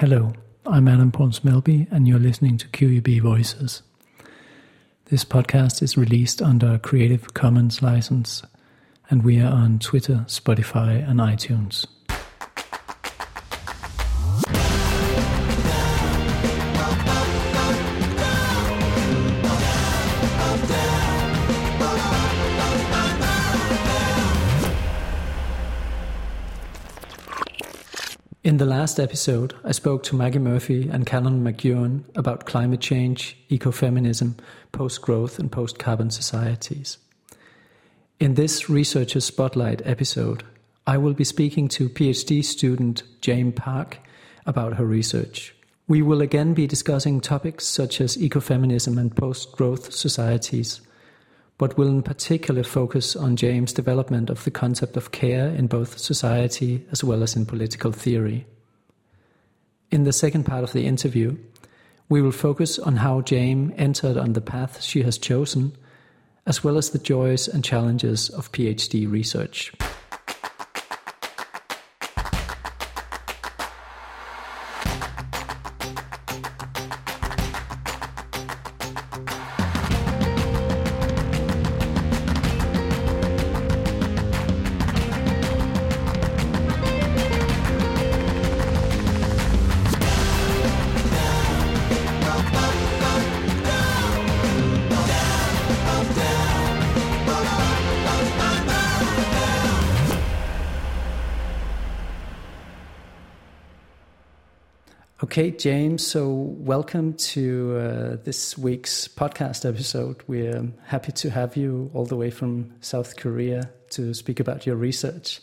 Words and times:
Hello, 0.00 0.34
I'm 0.66 0.88
Adam 0.88 1.10
Pons 1.10 1.40
Melby, 1.40 1.90
and 1.90 2.06
you're 2.06 2.18
listening 2.18 2.58
to 2.58 2.68
QUB 2.68 3.22
Voices. 3.22 3.80
This 5.06 5.24
podcast 5.24 5.82
is 5.82 5.96
released 5.96 6.42
under 6.42 6.74
a 6.74 6.78
Creative 6.78 7.32
Commons 7.32 7.80
license, 7.80 8.42
and 9.08 9.24
we 9.24 9.40
are 9.40 9.50
on 9.50 9.78
Twitter, 9.78 10.26
Spotify, 10.28 11.02
and 11.08 11.18
iTunes. 11.18 11.86
In 28.56 28.58
the 28.58 28.64
last 28.64 28.98
episode, 28.98 29.52
I 29.64 29.72
spoke 29.72 30.02
to 30.04 30.16
Maggie 30.16 30.38
Murphy 30.38 30.88
and 30.88 31.04
Callan 31.04 31.44
McEwan 31.44 32.04
about 32.14 32.46
climate 32.46 32.80
change, 32.80 33.36
ecofeminism, 33.50 34.38
post 34.72 35.02
growth, 35.02 35.38
and 35.38 35.52
post 35.52 35.78
carbon 35.78 36.08
societies. 36.08 36.96
In 38.18 38.32
this 38.32 38.70
Researcher 38.70 39.20
Spotlight 39.20 39.82
episode, 39.86 40.42
I 40.86 40.96
will 40.96 41.12
be 41.12 41.22
speaking 41.22 41.68
to 41.68 41.90
PhD 41.90 42.42
student 42.42 43.02
Jane 43.20 43.52
Park 43.52 43.98
about 44.46 44.76
her 44.76 44.86
research. 44.86 45.54
We 45.86 46.00
will 46.00 46.22
again 46.22 46.54
be 46.54 46.66
discussing 46.66 47.20
topics 47.20 47.66
such 47.66 48.00
as 48.00 48.16
ecofeminism 48.16 48.98
and 48.98 49.14
post 49.14 49.52
growth 49.52 49.92
societies, 49.92 50.80
but 51.58 51.76
will 51.76 51.88
in 51.88 52.02
particular 52.02 52.62
focus 52.62 53.16
on 53.16 53.36
Jane's 53.36 53.74
development 53.74 54.30
of 54.30 54.44
the 54.44 54.50
concept 54.50 54.96
of 54.96 55.12
care 55.12 55.48
in 55.48 55.66
both 55.66 55.98
society 55.98 56.86
as 56.90 57.04
well 57.04 57.22
as 57.22 57.36
in 57.36 57.44
political 57.44 57.92
theory. 57.92 58.46
In 59.90 60.04
the 60.04 60.12
second 60.12 60.44
part 60.44 60.64
of 60.64 60.72
the 60.72 60.86
interview, 60.86 61.36
we 62.08 62.20
will 62.20 62.32
focus 62.32 62.78
on 62.78 62.96
how 62.96 63.20
Jane 63.20 63.72
entered 63.76 64.16
on 64.16 64.32
the 64.32 64.40
path 64.40 64.82
she 64.82 65.02
has 65.02 65.18
chosen, 65.18 65.76
as 66.44 66.64
well 66.64 66.76
as 66.76 66.90
the 66.90 66.98
joys 66.98 67.48
and 67.48 67.64
challenges 67.64 68.28
of 68.30 68.50
PhD 68.52 69.10
research. 69.10 69.72
So 105.98 106.28
welcome 106.28 107.14
to 107.14 107.76
uh, 107.76 108.16
this 108.22 108.58
week's 108.58 109.08
podcast 109.08 109.66
episode. 109.66 110.22
We're 110.26 110.70
happy 110.84 111.12
to 111.12 111.30
have 111.30 111.56
you 111.56 111.90
all 111.94 112.04
the 112.04 112.16
way 112.16 112.30
from 112.30 112.74
South 112.80 113.16
Korea 113.16 113.70
to 113.90 114.12
speak 114.12 114.38
about 114.38 114.66
your 114.66 114.76
research. 114.76 115.40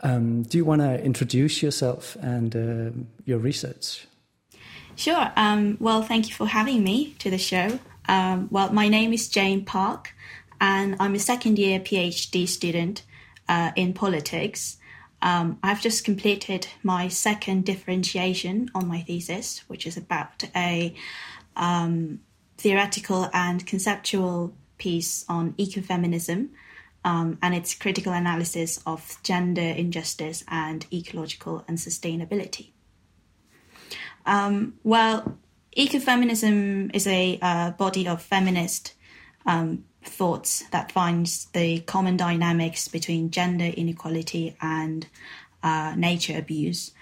Um, 0.00 0.42
do 0.42 0.58
you 0.58 0.64
want 0.64 0.80
to 0.82 1.00
introduce 1.02 1.62
yourself 1.62 2.16
and 2.20 2.56
uh, 2.56 2.90
your 3.24 3.38
research? 3.38 4.06
Sure. 4.96 5.30
Um, 5.36 5.76
well, 5.78 6.02
thank 6.02 6.28
you 6.28 6.34
for 6.34 6.46
having 6.46 6.82
me 6.82 7.14
to 7.20 7.30
the 7.30 7.38
show. 7.38 7.78
Um, 8.08 8.48
well, 8.50 8.72
my 8.72 8.88
name 8.88 9.12
is 9.12 9.28
Jane 9.28 9.64
Park, 9.64 10.12
and 10.60 10.96
I'm 10.98 11.14
a 11.14 11.20
second 11.20 11.58
year 11.58 11.78
PhD 11.78 12.48
student 12.48 13.02
uh, 13.48 13.70
in 13.76 13.92
politics. 13.92 14.77
Um, 15.20 15.58
I've 15.62 15.80
just 15.80 16.04
completed 16.04 16.68
my 16.82 17.08
second 17.08 17.64
differentiation 17.64 18.70
on 18.74 18.86
my 18.86 19.00
thesis, 19.00 19.64
which 19.66 19.86
is 19.86 19.96
about 19.96 20.44
a 20.54 20.94
um, 21.56 22.20
theoretical 22.56 23.28
and 23.32 23.66
conceptual 23.66 24.54
piece 24.78 25.24
on 25.28 25.54
ecofeminism 25.54 26.50
um, 27.04 27.38
and 27.42 27.54
its 27.54 27.74
critical 27.74 28.12
analysis 28.12 28.80
of 28.86 29.18
gender 29.22 29.60
injustice 29.60 30.44
and 30.48 30.86
ecological 30.92 31.64
and 31.66 31.78
sustainability. 31.78 32.70
Um, 34.26 34.74
well, 34.84 35.38
ecofeminism 35.76 36.94
is 36.94 37.06
a 37.06 37.38
uh, 37.40 37.70
body 37.72 38.06
of 38.06 38.22
feminist 38.22 38.94
um, 39.46 39.84
thoughts 40.08 40.64
that 40.70 40.92
finds 40.92 41.46
the 41.46 41.80
common 41.80 42.16
dynamics 42.16 42.88
between 42.88 43.30
gender 43.30 43.66
inequality 43.66 44.56
and 44.60 45.06
uh, 45.62 45.94
nature 45.96 46.36
abuse. 46.36 46.92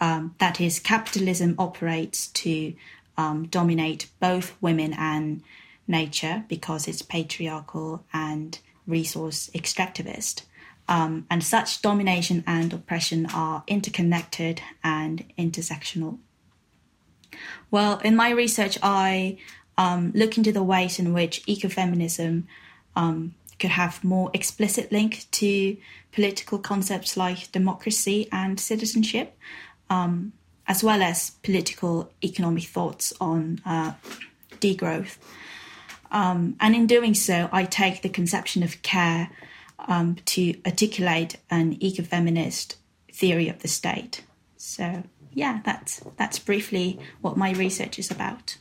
Um, 0.00 0.34
that 0.38 0.60
is, 0.60 0.78
capitalism 0.78 1.54
operates 1.58 2.28
to 2.28 2.74
um, 3.16 3.46
dominate 3.46 4.08
both 4.20 4.56
women 4.60 4.92
and 4.92 5.42
nature 5.88 6.44
because 6.48 6.86
it's 6.88 7.02
patriarchal 7.02 8.04
and 8.12 8.58
resource 8.86 9.50
extractivist. 9.54 10.42
Um, 10.88 11.26
and 11.30 11.42
such 11.42 11.82
domination 11.82 12.44
and 12.46 12.72
oppression 12.72 13.26
are 13.34 13.64
interconnected 13.66 14.60
and 14.84 15.24
intersectional. 15.36 16.18
Well, 17.70 17.98
in 17.98 18.14
my 18.14 18.30
research, 18.30 18.78
I 18.82 19.38
um, 19.78 20.12
look 20.14 20.36
into 20.36 20.52
the 20.52 20.62
ways 20.62 20.98
in 20.98 21.12
which 21.12 21.44
ecofeminism 21.46 22.44
um, 22.94 23.34
could 23.58 23.70
have 23.70 24.02
more 24.04 24.30
explicit 24.34 24.92
link 24.92 25.26
to 25.32 25.76
political 26.12 26.58
concepts 26.58 27.16
like 27.16 27.52
democracy 27.52 28.28
and 28.32 28.58
citizenship, 28.58 29.36
um, 29.90 30.32
as 30.66 30.82
well 30.82 31.02
as 31.02 31.30
political 31.42 32.10
economic 32.24 32.64
thoughts 32.64 33.12
on 33.20 33.60
uh, 33.64 33.92
degrowth. 34.60 35.18
Um, 36.10 36.56
and 36.60 36.74
in 36.74 36.86
doing 36.86 37.14
so, 37.14 37.48
I 37.52 37.64
take 37.64 38.02
the 38.02 38.08
conception 38.08 38.62
of 38.62 38.80
care 38.82 39.30
um, 39.80 40.16
to 40.26 40.54
articulate 40.64 41.36
an 41.50 41.76
ecofeminist 41.76 42.76
theory 43.12 43.48
of 43.48 43.60
the 43.60 43.68
state. 43.68 44.22
So, 44.56 45.04
yeah, 45.32 45.60
that's 45.64 46.00
that's 46.16 46.38
briefly 46.38 46.98
what 47.20 47.36
my 47.36 47.52
research 47.52 47.98
is 47.98 48.10
about. 48.10 48.56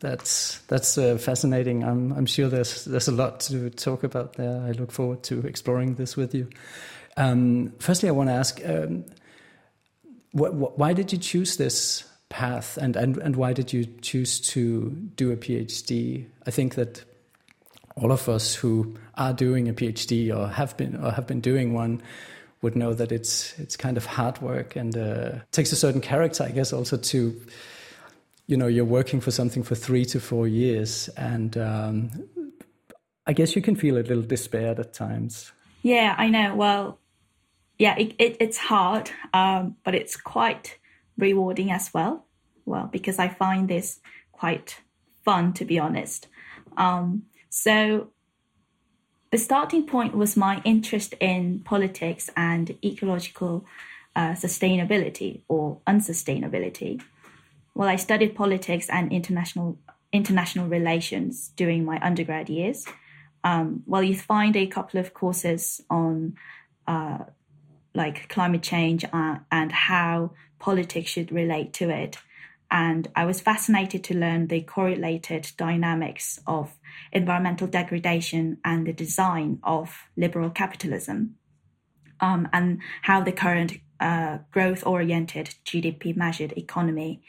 That's 0.00 0.58
that's 0.60 0.96
uh, 0.96 1.18
fascinating. 1.18 1.84
I'm 1.84 2.12
I'm 2.12 2.26
sure 2.26 2.48
there's 2.48 2.86
there's 2.86 3.08
a 3.08 3.12
lot 3.12 3.40
to 3.40 3.68
talk 3.70 4.02
about 4.02 4.34
there. 4.34 4.62
I 4.66 4.72
look 4.72 4.92
forward 4.92 5.22
to 5.24 5.40
exploring 5.46 5.96
this 5.96 6.16
with 6.16 6.34
you. 6.34 6.48
Um, 7.16 7.74
firstly, 7.78 8.08
I 8.08 8.12
want 8.12 8.30
to 8.30 8.34
ask, 8.34 8.60
um, 8.64 9.04
wh- 10.32 10.54
wh- 10.56 10.78
why 10.78 10.94
did 10.94 11.12
you 11.12 11.18
choose 11.18 11.58
this 11.58 12.04
path, 12.30 12.78
and, 12.78 12.96
and 12.96 13.18
and 13.18 13.36
why 13.36 13.52
did 13.52 13.74
you 13.74 13.84
choose 14.00 14.40
to 14.40 14.90
do 15.16 15.32
a 15.32 15.36
PhD? 15.36 16.24
I 16.46 16.50
think 16.50 16.76
that 16.76 17.04
all 17.96 18.10
of 18.10 18.26
us 18.28 18.54
who 18.54 18.96
are 19.16 19.34
doing 19.34 19.68
a 19.68 19.74
PhD 19.74 20.34
or 20.34 20.48
have 20.48 20.76
been 20.78 20.96
or 20.96 21.10
have 21.10 21.26
been 21.26 21.40
doing 21.40 21.74
one 21.74 22.00
would 22.62 22.74
know 22.74 22.94
that 22.94 23.12
it's 23.12 23.58
it's 23.58 23.76
kind 23.76 23.98
of 23.98 24.06
hard 24.06 24.40
work 24.40 24.76
and 24.76 24.96
uh, 24.96 25.32
takes 25.52 25.72
a 25.72 25.76
certain 25.76 26.00
character, 26.00 26.44
I 26.44 26.52
guess, 26.52 26.72
also 26.72 26.96
to 26.96 27.38
you 28.50 28.56
know 28.56 28.66
you're 28.66 28.84
working 28.84 29.20
for 29.20 29.30
something 29.30 29.62
for 29.62 29.76
three 29.76 30.04
to 30.04 30.18
four 30.18 30.48
years 30.48 31.08
and 31.16 31.56
um, 31.56 32.10
i 33.26 33.32
guess 33.32 33.54
you 33.54 33.62
can 33.62 33.76
feel 33.76 33.96
a 33.96 34.02
little 34.02 34.22
despaired 34.22 34.80
at 34.80 34.92
times. 34.92 35.52
Yeah 35.82 36.14
i 36.18 36.28
know. 36.28 36.56
Well 36.56 36.98
yeah 37.78 37.96
it, 37.96 38.14
it, 38.18 38.36
it's 38.40 38.58
hard 38.58 39.10
um, 39.32 39.76
but 39.84 39.94
it's 39.94 40.16
quite 40.16 40.78
rewarding 41.16 41.70
as 41.70 41.94
well. 41.94 42.26
Well 42.66 42.88
because 42.90 43.18
i 43.18 43.28
find 43.28 43.68
this 43.68 44.00
quite 44.32 44.80
fun 45.24 45.52
to 45.54 45.64
be 45.64 45.78
honest. 45.78 46.26
Um, 46.76 47.22
so 47.50 48.08
the 49.30 49.38
starting 49.38 49.86
point 49.86 50.16
was 50.16 50.36
my 50.36 50.60
interest 50.64 51.14
in 51.20 51.60
politics 51.60 52.30
and 52.36 52.76
ecological 52.84 53.64
uh, 54.16 54.32
sustainability 54.32 55.42
or 55.46 55.78
unsustainability 55.86 57.00
well, 57.74 57.88
I 57.88 57.96
studied 57.96 58.34
politics 58.34 58.88
and 58.90 59.12
international 59.12 59.78
international 60.12 60.66
relations 60.66 61.52
during 61.56 61.84
my 61.84 61.98
undergrad 62.02 62.48
years. 62.48 62.84
Um, 63.44 63.82
well, 63.86 64.02
you 64.02 64.16
find 64.16 64.56
a 64.56 64.66
couple 64.66 64.98
of 64.98 65.14
courses 65.14 65.80
on 65.88 66.34
uh, 66.86 67.18
like 67.94 68.28
climate 68.28 68.62
change 68.62 69.04
uh, 69.12 69.38
and 69.50 69.72
how 69.72 70.32
politics 70.58 71.10
should 71.10 71.32
relate 71.32 71.72
to 71.74 71.90
it. 71.90 72.18
And 72.70 73.08
I 73.16 73.24
was 73.24 73.40
fascinated 73.40 74.04
to 74.04 74.16
learn 74.16 74.46
the 74.46 74.60
correlated 74.60 75.50
dynamics 75.56 76.38
of 76.46 76.78
environmental 77.12 77.66
degradation 77.66 78.58
and 78.64 78.86
the 78.86 78.92
design 78.92 79.58
of 79.64 80.04
liberal 80.16 80.50
capitalism, 80.50 81.34
um, 82.20 82.48
and 82.52 82.78
how 83.02 83.22
the 83.22 83.32
current 83.32 83.78
uh, 83.98 84.38
growth 84.52 84.86
oriented 84.86 85.54
GDP 85.64 86.16
measured 86.16 86.52
economy 86.56 87.22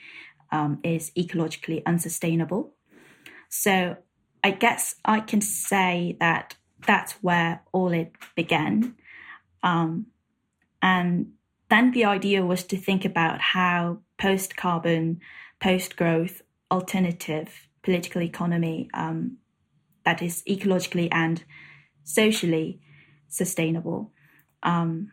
um, 0.52 0.80
is 0.84 1.12
ecologically 1.18 1.84
unsustainable. 1.86 2.74
So 3.50 3.98
I 4.44 4.52
guess 4.52 4.96
I 5.06 5.20
can 5.20 5.42
say 5.42 6.18
that 6.20 6.56
that's 6.86 7.14
where 7.22 7.62
all 7.72 7.92
it 7.92 8.14
began. 8.36 8.96
Um, 9.64 10.08
and 10.82 11.34
then 11.70 11.92
the 11.92 12.06
idea 12.06 12.46
was 12.46 12.64
to 12.66 12.78
think 12.78 13.06
about 13.06 13.40
how 13.40 14.00
post 14.18 14.56
carbon, 14.56 15.22
post 15.60 15.96
growth, 15.96 16.42
alternative 16.72 17.68
political 17.84 18.22
economy 18.22 18.90
um, 18.94 19.38
that 20.06 20.22
is 20.22 20.44
ecologically 20.48 21.08
and 21.12 21.44
socially 22.04 22.80
sustainable. 23.28 24.12
Um, 24.64 25.12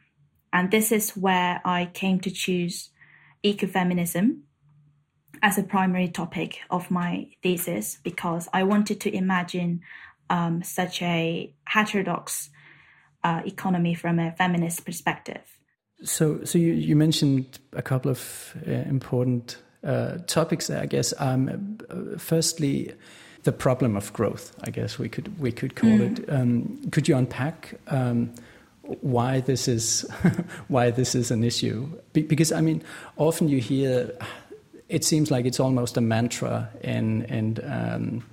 and 0.52 0.70
this 0.70 0.90
is 0.92 1.10
where 1.10 1.60
I 1.64 1.90
came 1.92 2.20
to 2.20 2.30
choose 2.30 2.90
ecofeminism 3.44 4.40
as 5.42 5.58
a 5.58 5.62
primary 5.62 6.08
topic 6.08 6.60
of 6.70 6.90
my 6.90 7.28
thesis 7.42 7.98
because 8.02 8.48
I 8.52 8.62
wanted 8.64 9.00
to 9.02 9.14
imagine 9.14 9.82
um, 10.30 10.62
such 10.62 11.02
a 11.02 11.52
heterodox 11.64 12.50
uh, 13.24 13.42
economy 13.44 13.94
from 13.94 14.18
a 14.18 14.32
feminist 14.32 14.84
perspective. 14.84 15.42
So, 16.02 16.44
so 16.44 16.58
you, 16.58 16.72
you 16.72 16.94
mentioned 16.94 17.58
a 17.72 17.82
couple 17.82 18.10
of 18.10 18.56
uh, 18.66 18.70
important 18.70 19.58
uh, 19.84 20.18
topics 20.26 20.70
I 20.70 20.86
guess. 20.86 21.12
Um, 21.18 21.78
firstly, 22.18 22.92
the 23.44 23.52
problem 23.52 23.96
of 23.96 24.12
growth. 24.12 24.54
I 24.64 24.70
guess 24.70 24.98
we 24.98 25.08
could 25.08 25.38
we 25.38 25.52
could 25.52 25.74
call 25.74 25.90
mm. 25.90 26.18
it. 26.18 26.30
Um, 26.30 26.80
could 26.90 27.08
you 27.08 27.16
unpack 27.16 27.78
um, 27.88 28.34
why 29.00 29.40
this 29.40 29.68
is 29.68 30.02
why 30.68 30.90
this 30.90 31.14
is 31.14 31.30
an 31.30 31.44
issue? 31.44 31.88
Be 32.12 32.22
because 32.22 32.52
I 32.52 32.60
mean, 32.60 32.82
often 33.16 33.48
you 33.48 33.60
hear 33.60 34.10
it 34.88 35.04
seems 35.04 35.30
like 35.30 35.44
it's 35.46 35.60
almost 35.60 35.96
a 35.96 36.00
mantra 36.00 36.70
in 36.82 37.22
in 37.24 37.58
um, 37.64 38.24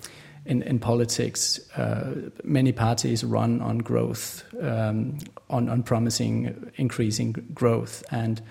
in, 0.45 0.61
in, 0.61 0.77
politics. 0.79 1.59
Uh, 1.75 2.29
many 2.43 2.71
parties 2.71 3.23
run 3.23 3.61
on 3.61 3.79
growth, 3.79 4.43
um, 4.61 5.17
on 5.49 5.69
on 5.69 5.83
promising 5.83 6.71
increasing 6.75 7.31
growth, 7.53 8.03
and 8.11 8.41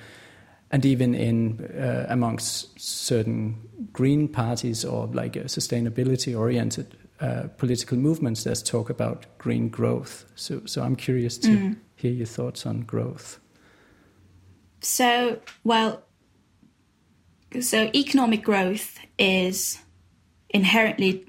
and 0.71 0.85
even 0.85 1.15
in 1.15 1.65
uh, 1.79 2.07
amongst 2.09 2.79
certain 2.81 3.57
green 3.93 4.29
parties 4.29 4.85
or 4.85 5.07
like 5.07 5.35
sustainability 5.35 6.37
oriented 6.39 6.97
uh, 7.21 7.45
political 7.59 7.97
movements, 7.97 8.45
there's 8.45 8.63
talk 8.63 8.91
about 8.91 9.25
green 9.39 9.69
growth. 9.69 10.25
So, 10.35 10.63
so 10.65 10.83
I'm 10.83 10.97
curious 10.97 11.39
to 11.39 11.49
mm. 11.49 11.77
hear 11.95 12.13
your 12.13 12.27
thoughts 12.27 12.67
on 12.67 12.81
growth. 12.81 13.39
So, 14.81 15.39
well, 15.63 16.03
so 17.61 17.91
economic 17.95 18.43
growth 18.43 18.99
is 19.19 19.81
inherently 20.51 21.27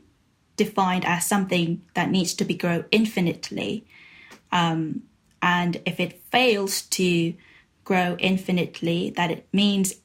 defined 0.58 1.06
as 1.06 1.26
something 1.26 1.82
that 1.94 2.10
needs 2.10 2.34
to 2.36 2.46
be 2.46 2.56
grown 2.56 2.86
infinitely. 2.92 3.86
Um, 4.52 5.04
and 5.42 5.82
if 5.86 6.00
it 6.00 6.22
fails 6.32 6.84
to 6.84 7.34
grow 7.84 8.16
infinitely, 8.20 9.12
that 9.12 9.32
it 9.32 9.48
means 9.52 9.96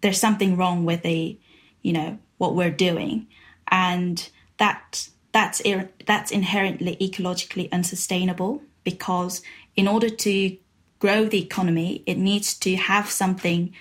there's 0.00 0.20
something 0.20 0.56
wrong 0.56 0.84
with 0.84 1.02
the, 1.02 1.38
you 1.82 1.92
know, 1.92 2.18
what 2.38 2.54
we're 2.54 2.70
doing, 2.70 3.26
and 3.68 4.30
that 4.58 5.08
that's 5.32 5.60
that's 6.06 6.30
inherently 6.30 6.96
ecologically 6.96 7.70
unsustainable 7.70 8.62
because 8.84 9.42
in 9.76 9.86
order 9.86 10.08
to 10.08 10.56
grow 10.98 11.26
the 11.26 11.42
economy, 11.42 12.02
it 12.06 12.16
needs 12.16 12.54
to 12.58 12.76
have 12.76 13.10
something 13.10 13.72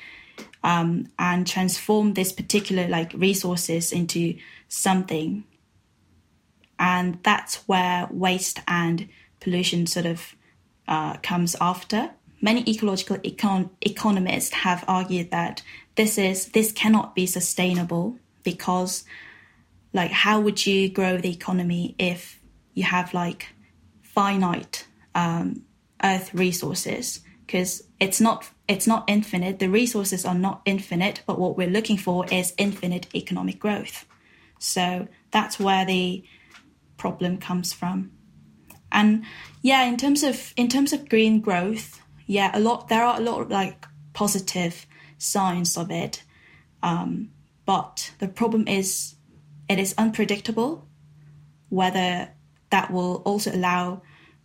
um, 0.63 1.07
and 1.17 1.45
transform 1.47 2.13
this 2.13 2.31
particular 2.31 2.87
like 2.87 3.13
resources 3.13 3.91
into 3.91 4.37
something, 4.67 5.43
and 6.79 7.19
that's 7.23 7.55
where 7.67 8.07
waste 8.11 8.59
and 8.67 9.07
pollution 9.39 9.87
sort 9.87 10.05
of 10.05 10.35
uh, 10.87 11.17
comes 11.17 11.55
after. 11.59 12.11
Many 12.41 12.63
ecological 12.69 13.17
econ- 13.17 13.69
economists 13.81 14.53
have 14.53 14.83
argued 14.87 15.31
that 15.31 15.63
this 15.95 16.17
is 16.17 16.47
this 16.49 16.71
cannot 16.71 17.15
be 17.15 17.25
sustainable 17.25 18.17
because 18.43 19.03
like 19.93 20.11
how 20.11 20.39
would 20.39 20.65
you 20.65 20.89
grow 20.89 21.17
the 21.17 21.31
economy 21.31 21.95
if 21.97 22.39
you 22.73 22.83
have 22.83 23.13
like 23.13 23.47
finite 24.03 24.85
um, 25.15 25.63
earth 26.03 26.33
resources? 26.33 27.21
Because 27.45 27.83
it's 27.99 28.21
not 28.21 28.49
it's 28.67 28.87
not 28.87 29.05
infinite. 29.07 29.59
The 29.59 29.69
resources 29.69 30.25
are 30.25 30.35
not 30.35 30.61
infinite 30.65 31.21
but 31.25 31.39
what 31.39 31.57
we're 31.57 31.69
looking 31.69 31.97
for 31.97 32.25
is 32.31 32.53
infinite 32.57 33.07
economic 33.15 33.59
growth. 33.59 34.05
So 34.59 35.07
that's 35.31 35.59
where 35.59 35.85
the 35.85 36.23
problem 36.97 37.37
comes 37.37 37.73
from. 37.73 38.11
And 38.91 39.23
yeah 39.61 39.83
in 39.83 39.97
terms 39.97 40.23
of 40.23 40.53
in 40.55 40.67
terms 40.67 40.93
of 40.93 41.09
green 41.09 41.41
growth 41.41 42.01
yeah, 42.27 42.51
a 42.53 42.59
lot. 42.59 42.89
There 42.89 43.03
are 43.03 43.17
a 43.17 43.23
lot 43.23 43.41
of 43.41 43.49
like 43.49 43.87
positive 44.13 44.85
signs 45.17 45.77
of 45.77 45.89
it, 45.89 46.23
um, 46.83 47.31
but 47.65 48.11
the 48.19 48.27
problem 48.27 48.67
is 48.67 49.15
it 49.69 49.79
is 49.79 49.95
unpredictable 49.97 50.87
whether 51.69 52.29
that 52.69 52.91
will 52.91 53.15
also 53.25 53.53
allow 53.53 54.01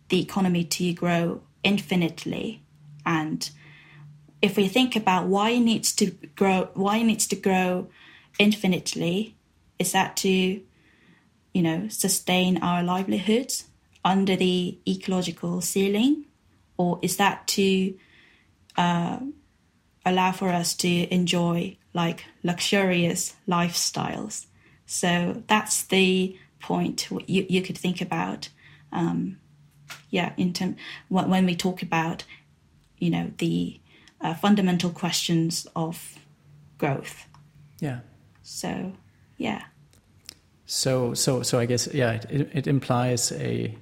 the 0.09 0.21
economy 0.21 0.63
to 0.63 0.93
grow 0.93 1.41
infinitely 1.63 2.63
and 3.05 3.49
if 4.43 4.57
we 4.57 4.67
think 4.67 4.95
about 4.95 5.25
why 5.25 5.51
it 5.51 5.61
needs 5.61 5.95
to 5.95 6.11
grow 6.35 6.69
why 6.75 6.97
it 6.97 7.05
needs 7.05 7.25
to 7.25 7.35
grow 7.35 7.87
infinitely 8.37 9.35
is 9.79 9.93
that 9.93 10.15
to 10.17 10.29
you 10.29 11.61
know 11.61 11.87
sustain 11.87 12.61
our 12.61 12.83
livelihoods 12.83 13.65
under 14.05 14.35
the 14.35 14.77
ecological 14.87 15.61
ceiling 15.61 16.25
or 16.77 16.99
is 17.01 17.17
that 17.17 17.47
to 17.47 17.95
uh, 18.75 19.19
allow 20.05 20.31
for 20.31 20.49
us 20.49 20.73
to 20.75 21.13
enjoy 21.13 21.77
like 21.93 22.25
luxurious 22.43 23.35
lifestyles? 23.47 24.47
So 24.85 25.43
that's 25.47 25.83
the 25.83 26.37
point 26.59 27.09
you, 27.27 27.45
you 27.47 27.61
could 27.61 27.77
think 27.77 28.01
about. 28.01 28.49
Um, 28.91 29.37
yeah, 30.09 30.33
in 30.37 30.53
term, 30.53 30.75
when 31.09 31.45
we 31.45 31.55
talk 31.55 31.81
about, 31.81 32.23
you 32.97 33.09
know, 33.09 33.31
the 33.37 33.79
uh, 34.23 34.33
fundamental 34.33 34.89
questions 34.89 35.67
of 35.75 36.17
growth. 36.77 37.27
Yeah. 37.79 37.99
So, 38.41 38.93
yeah. 39.37 39.63
So, 40.65 41.13
so, 41.13 41.43
so 41.43 41.59
I 41.59 41.65
guess, 41.65 41.87
yeah, 41.93 42.13
it, 42.29 42.49
it 42.53 42.67
implies 42.67 43.31
a 43.33 43.77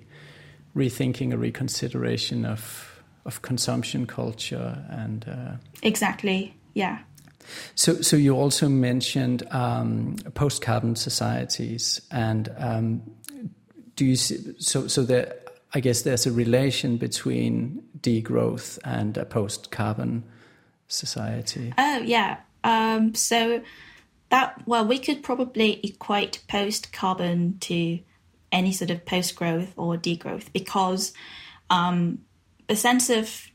rethinking, 0.75 1.33
a 1.33 1.37
reconsideration 1.37 2.45
of 2.45 2.87
of 3.25 3.41
consumption 3.41 4.07
culture 4.07 4.83
and 4.89 5.25
uh, 5.27 5.51
exactly, 5.83 6.55
yeah. 6.73 6.99
So, 7.75 8.01
so 8.01 8.17
you 8.17 8.35
also 8.35 8.69
mentioned 8.69 9.43
um, 9.51 10.15
post-carbon 10.33 10.95
societies, 10.95 12.01
and 12.11 12.49
um, 12.57 13.01
do 13.95 14.05
you 14.05 14.15
see, 14.15 14.55
so? 14.59 14.87
So 14.87 15.03
there, 15.03 15.35
I 15.73 15.79
guess 15.79 16.03
there's 16.03 16.25
a 16.25 16.31
relation 16.31 16.97
between 16.97 17.83
degrowth 17.99 18.79
and 18.83 19.17
a 19.17 19.25
post-carbon 19.25 20.23
society. 20.91 21.73
Oh 21.77 21.99
yeah. 21.99 22.37
Um, 22.63 23.15
so 23.15 23.61
that 24.29 24.61
well, 24.65 24.85
we 24.85 24.99
could 24.99 25.23
probably 25.23 25.79
equate 25.83 26.43
post-carbon 26.47 27.57
to 27.59 27.99
any 28.51 28.71
sort 28.71 28.91
of 28.91 29.05
post-growth 29.05 29.73
or 29.77 29.95
degrowth 29.97 30.51
because 30.53 31.13
um, 31.69 32.19
the 32.67 32.75
sense 32.75 33.09
of 33.09 33.47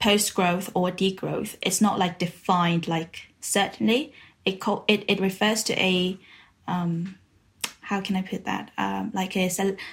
post 0.00 0.34
growth 0.34 0.70
or 0.74 0.90
degrowth 0.90 1.56
it's 1.62 1.80
not 1.80 1.98
like 1.98 2.18
defined 2.18 2.86
like 2.88 3.32
certainly. 3.40 4.12
It 4.44 4.60
co- 4.60 4.84
it 4.88 5.04
it 5.08 5.20
refers 5.20 5.62
to 5.64 5.78
a 5.80 6.18
um, 6.68 7.16
how 7.80 8.00
can 8.00 8.16
I 8.16 8.22
put 8.22 8.44
that 8.44 8.70
um, 8.76 9.10
like 9.14 9.36
a 9.36 9.48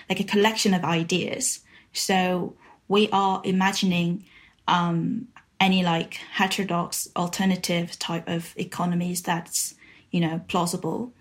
like 0.09 0.19
a 0.19 0.23
collection 0.23 0.73
of 0.73 0.83
ideas. 0.83 1.61
So 1.93 2.55
we 2.87 3.09
are 3.11 3.41
imagining 3.45 4.25
um, 4.67 5.27
any 5.61 5.83
like 5.83 6.15
heterodox 6.33 7.07
alternative 7.15 7.97
type 7.99 8.27
of 8.27 8.53
economies 8.57 9.21
that's 9.21 9.75
you 10.09 10.19
know 10.19 10.41
plausible. 10.49 11.13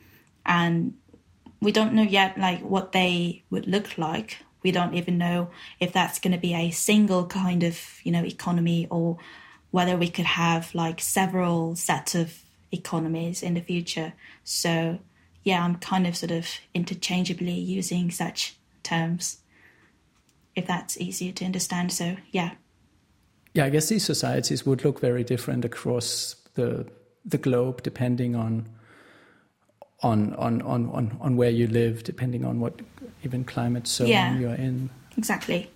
And 0.46 0.94
we 1.60 1.70
don't 1.70 1.92
know 1.92 2.02
yet 2.02 2.38
like 2.38 2.62
what 2.62 2.92
they 2.92 3.44
would 3.50 3.68
look 3.68 3.98
like. 3.98 4.38
We 4.62 4.72
don't 4.72 4.94
even 4.94 5.18
know 5.18 5.50
if 5.78 5.92
that's 5.92 6.18
going 6.18 6.32
to 6.32 6.38
be 6.38 6.54
a 6.54 6.70
single 6.70 7.26
kind 7.26 7.62
of 7.62 7.78
you 8.02 8.10
know 8.10 8.24
economy 8.24 8.88
or 8.90 9.18
whether 9.70 9.96
we 9.96 10.08
could 10.08 10.24
have 10.24 10.74
like 10.74 11.00
several 11.00 11.76
sets 11.76 12.14
of 12.14 12.42
economies 12.72 13.42
in 13.42 13.54
the 13.54 13.60
future. 13.60 14.14
So 14.42 14.98
yeah 15.42 15.64
i'm 15.64 15.76
kind 15.76 16.06
of 16.06 16.14
sort 16.14 16.30
of 16.30 16.46
interchangeably 16.74 17.54
using 17.54 18.10
such 18.10 18.54
terms 18.82 19.38
if 20.54 20.66
that's 20.66 20.98
easier 20.98 21.32
to 21.32 21.44
understand. 21.44 21.92
So 21.92 22.16
yeah 22.32 22.52
yeah, 23.54 23.64
I 23.64 23.70
guess 23.70 23.88
these 23.88 24.04
societies 24.04 24.64
would 24.64 24.84
look 24.84 25.00
very 25.00 25.24
different 25.24 25.64
across 25.64 26.36
the 26.54 26.86
the 27.24 27.38
globe, 27.38 27.82
depending 27.82 28.34
on 28.34 28.68
on 30.02 30.34
on 30.34 30.62
on 30.62 30.90
on, 30.90 31.16
on 31.20 31.36
where 31.36 31.50
you 31.50 31.66
live, 31.66 32.04
depending 32.04 32.44
on 32.44 32.60
what 32.60 32.80
even 33.24 33.44
climate 33.44 33.86
zone 33.86 34.08
Yeah. 34.08 34.38
you're 34.38 34.54
in. 34.54 34.90
Exactly. 35.16 35.70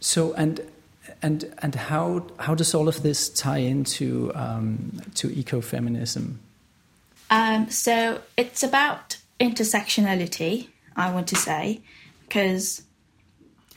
So 0.00 0.32
and 0.34 0.60
and 1.22 1.52
and 1.58 1.74
how 1.74 2.26
how 2.38 2.54
does 2.54 2.74
all 2.74 2.88
of 2.88 3.02
this 3.02 3.28
tie 3.28 3.58
into 3.58 4.30
um, 4.34 5.00
to 5.16 5.28
ecofeminism? 5.28 6.36
Um, 7.30 7.68
so 7.70 8.20
it's 8.36 8.62
about 8.62 9.16
intersectionality, 9.40 10.68
I 10.94 11.10
want 11.10 11.26
to 11.28 11.36
say, 11.36 11.80
because 12.20 12.82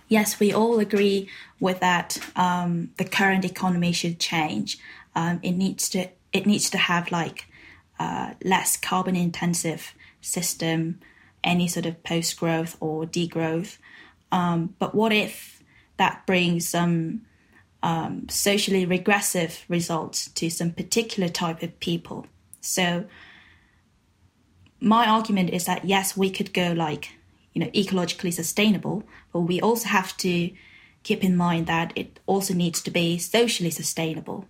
yes, 0.08 0.40
we 0.40 0.54
all 0.54 0.80
agree 0.80 1.30
with 1.60 1.80
that. 1.80 2.18
Um, 2.36 2.92
the 2.98 3.06
current 3.06 3.46
economy 3.46 3.92
should 3.92 4.20
change. 4.20 4.78
Um, 5.16 5.40
it 5.44 5.54
needs 5.54 5.90
to 5.90 6.10
it 6.34 6.46
needs 6.46 6.70
to 6.70 6.78
have 6.78 7.12
like 7.12 7.48
uh, 8.00 8.34
less 8.44 8.78
carbon 8.78 9.16
intensive 9.16 9.94
system, 10.22 11.00
any 11.44 11.68
sort 11.68 11.86
of 11.86 12.04
post 12.04 12.40
growth 12.40 12.78
or 12.80 13.06
degrowth. 13.06 13.78
Um, 14.32 14.76
but 14.78 14.94
what 14.94 15.12
if 15.12 15.64
that 15.98 16.26
brings 16.28 16.68
some 16.68 17.22
um, 17.82 18.28
socially 18.30 18.86
regressive 18.86 19.66
results 19.68 20.30
to 20.32 20.50
some 20.50 20.72
particular 20.72 21.30
type 21.30 21.64
of 21.64 21.80
people? 21.80 22.28
So 22.62 23.06
my 24.80 25.08
argument 25.08 25.50
is 25.52 25.66
that 25.66 25.86
yes, 25.86 26.16
we 26.16 26.30
could 26.30 26.54
go 26.54 26.74
like 26.74 27.17
you 27.58 27.66
know 27.66 27.72
ecologically 27.72 28.32
sustainable, 28.32 29.04
but 29.34 29.40
we 29.40 29.60
also 29.60 29.88
have 29.88 30.16
to 30.18 30.52
keep 31.02 31.24
in 31.24 31.36
mind 31.36 31.66
that 31.66 31.92
it 31.96 32.20
also 32.28 32.54
needs 32.54 32.84
to 32.84 32.92
be 32.92 33.18
socially 33.18 33.72
sustainable. 33.72 34.46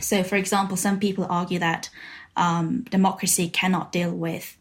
So, 0.00 0.22
for 0.22 0.36
example, 0.36 0.76
some 0.76 1.00
people 1.00 1.26
argue 1.28 1.58
that 1.58 1.90
um, 2.36 2.82
democracy 2.82 3.48
cannot 3.48 3.90
deal 3.90 4.12
with 4.12 4.56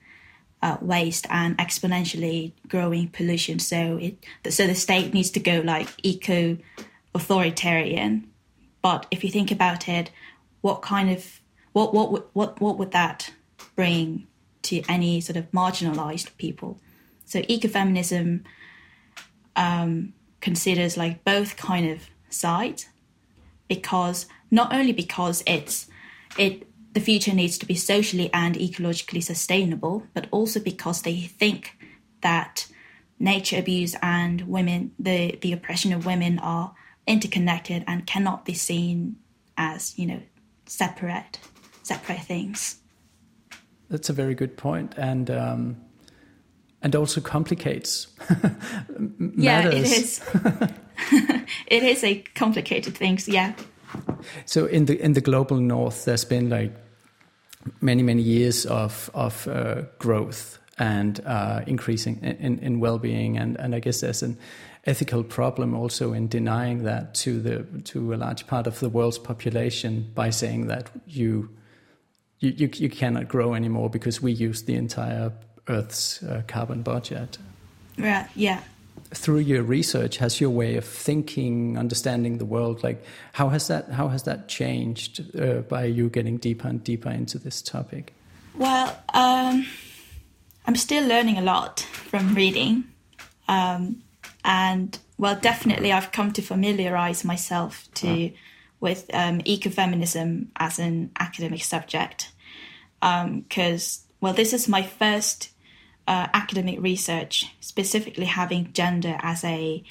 uh, 0.63 0.77
waste 0.81 1.27
and 1.29 1.55
exponentially 1.59 2.53
growing 2.67 3.09
pollution. 3.09 3.59
So, 3.59 3.99
it 4.01 4.25
so 4.49 4.65
the 4.65 4.73
state 4.73 5.13
needs 5.13 5.29
to 5.31 5.39
go 5.39 5.61
like 5.63 5.89
eco 6.01 6.57
authoritarian. 7.13 8.31
But 8.81 9.05
if 9.11 9.23
you 9.23 9.29
think 9.29 9.51
about 9.51 9.87
it, 9.87 10.09
what 10.61 10.81
kind 10.81 11.11
of 11.11 11.39
what 11.73 11.93
what 11.93 12.35
what 12.35 12.59
what 12.59 12.79
would 12.79 12.93
that 12.93 13.31
bring 13.75 14.25
to 14.63 14.81
any 14.89 15.21
sort 15.21 15.37
of 15.37 15.51
marginalized 15.51 16.35
people? 16.37 16.79
So, 17.33 17.41
ecofeminism 17.41 18.43
um, 19.55 20.13
considers 20.39 20.97
like 20.97 21.23
both 21.23 21.57
kind 21.57 21.89
of 21.89 22.07
sides 22.29 22.85
because 23.67 24.27
not 24.51 24.71
only 24.71 24.93
because 24.93 25.41
it's 25.47 25.87
it 26.37 26.67
the 26.93 26.99
future 26.99 27.33
needs 27.33 27.57
to 27.57 27.65
be 27.65 27.73
socially 27.73 28.29
and 28.35 28.53
ecologically 28.53 29.23
sustainable, 29.23 30.03
but 30.13 30.27
also 30.29 30.59
because 30.59 31.01
they 31.01 31.21
think 31.21 31.75
that 32.21 32.67
nature 33.17 33.57
abuse 33.57 33.95
and 34.03 34.41
women 34.41 34.91
the 34.99 35.35
the 35.41 35.53
oppression 35.53 35.91
of 35.91 36.05
women 36.05 36.37
are 36.37 36.75
interconnected 37.07 37.83
and 37.87 38.05
cannot 38.05 38.45
be 38.45 38.53
seen 38.53 39.15
as 39.57 39.97
you 39.97 40.05
know 40.05 40.21
separate 40.67 41.39
separate 41.81 42.21
things. 42.21 42.77
That's 43.89 44.09
a 44.09 44.13
very 44.13 44.35
good 44.35 44.55
point, 44.55 44.93
and 44.97 45.31
um, 45.31 45.77
and 46.83 46.95
also 46.95 47.21
complicates 47.21 48.07
Yeah, 49.37 49.63
matters. 49.63 49.73
it 49.73 49.97
is. 49.97 50.21
it 51.67 51.83
is 51.83 52.03
a 52.03 52.15
complicated 52.35 52.95
thing. 52.95 53.19
Yeah. 53.25 53.53
So 54.45 54.65
in 54.65 54.85
the 54.85 54.99
in 55.03 55.13
the 55.13 55.21
global 55.21 55.57
north, 55.57 56.05
there's 56.05 56.25
been 56.25 56.49
like 56.49 56.71
many 57.81 58.03
many 58.03 58.21
years 58.21 58.65
of 58.65 59.09
of 59.13 59.47
uh, 59.47 59.83
growth 59.99 60.59
and 60.77 61.19
uh, 61.25 61.61
increasing 61.67 62.19
in, 62.23 62.59
in 62.59 62.79
well-being, 62.79 63.37
and 63.37 63.59
and 63.59 63.75
I 63.75 63.79
guess 63.79 64.01
there's 64.01 64.23
an 64.23 64.37
ethical 64.85 65.23
problem 65.23 65.73
also 65.73 66.13
in 66.13 66.27
denying 66.27 66.83
that 66.83 67.13
to 67.15 67.39
the 67.39 67.63
to 67.83 68.13
a 68.13 68.17
large 68.17 68.47
part 68.47 68.67
of 68.67 68.79
the 68.79 68.89
world's 68.89 69.19
population 69.19 70.11
by 70.15 70.29
saying 70.31 70.67
that 70.67 70.89
you 71.07 71.49
you 72.39 72.51
you, 72.57 72.69
you 72.73 72.89
cannot 72.89 73.27
grow 73.27 73.53
anymore 73.53 73.89
because 73.89 74.21
we 74.21 74.31
use 74.31 74.63
the 74.63 74.75
entire 74.75 75.31
Earth's 75.67 76.21
uh, 76.23 76.43
carbon 76.47 76.81
budget 76.81 77.37
Yeah, 77.97 78.27
yeah. 78.35 78.61
through 79.11 79.39
your 79.39 79.63
research 79.63 80.17
has 80.17 80.41
your 80.41 80.49
way 80.49 80.75
of 80.75 80.85
thinking 80.85 81.77
understanding 81.77 82.37
the 82.37 82.45
world 82.45 82.83
like 82.83 83.03
how 83.33 83.49
has 83.49 83.67
that 83.67 83.89
how 83.89 84.07
has 84.07 84.23
that 84.23 84.47
changed 84.47 85.21
uh, 85.39 85.61
by 85.61 85.85
you 85.85 86.09
getting 86.09 86.37
deeper 86.37 86.67
and 86.67 86.83
deeper 86.83 87.09
into 87.09 87.37
this 87.37 87.61
topic 87.61 88.13
Well, 88.55 88.95
um, 89.13 89.65
I'm 90.65 90.75
still 90.75 91.07
learning 91.07 91.37
a 91.37 91.41
lot 91.41 91.79
from 91.79 92.35
reading. 92.35 92.83
Um, 93.47 94.03
and 94.45 94.97
well, 95.17 95.35
definitely 95.39 95.91
I've 95.91 96.11
come 96.11 96.31
to 96.33 96.41
familiarize 96.41 97.25
myself 97.25 97.87
to 97.95 98.31
with 98.79 99.09
um, 99.13 99.39
ecofeminism 99.41 100.47
as 100.55 100.79
an 100.79 101.11
academic 101.19 101.63
subject. 101.63 102.31
Because, 103.01 104.03
well, 104.21 104.33
this 104.33 104.53
is 104.53 104.67
my 104.67 104.83
first 104.83 105.49
uh, 106.07 106.27
academic 106.33 106.81
research 106.81 107.45
specifically 107.59 108.25
having 108.25 108.71
gender 108.73 109.17
as 109.21 109.43
a, 109.43 109.83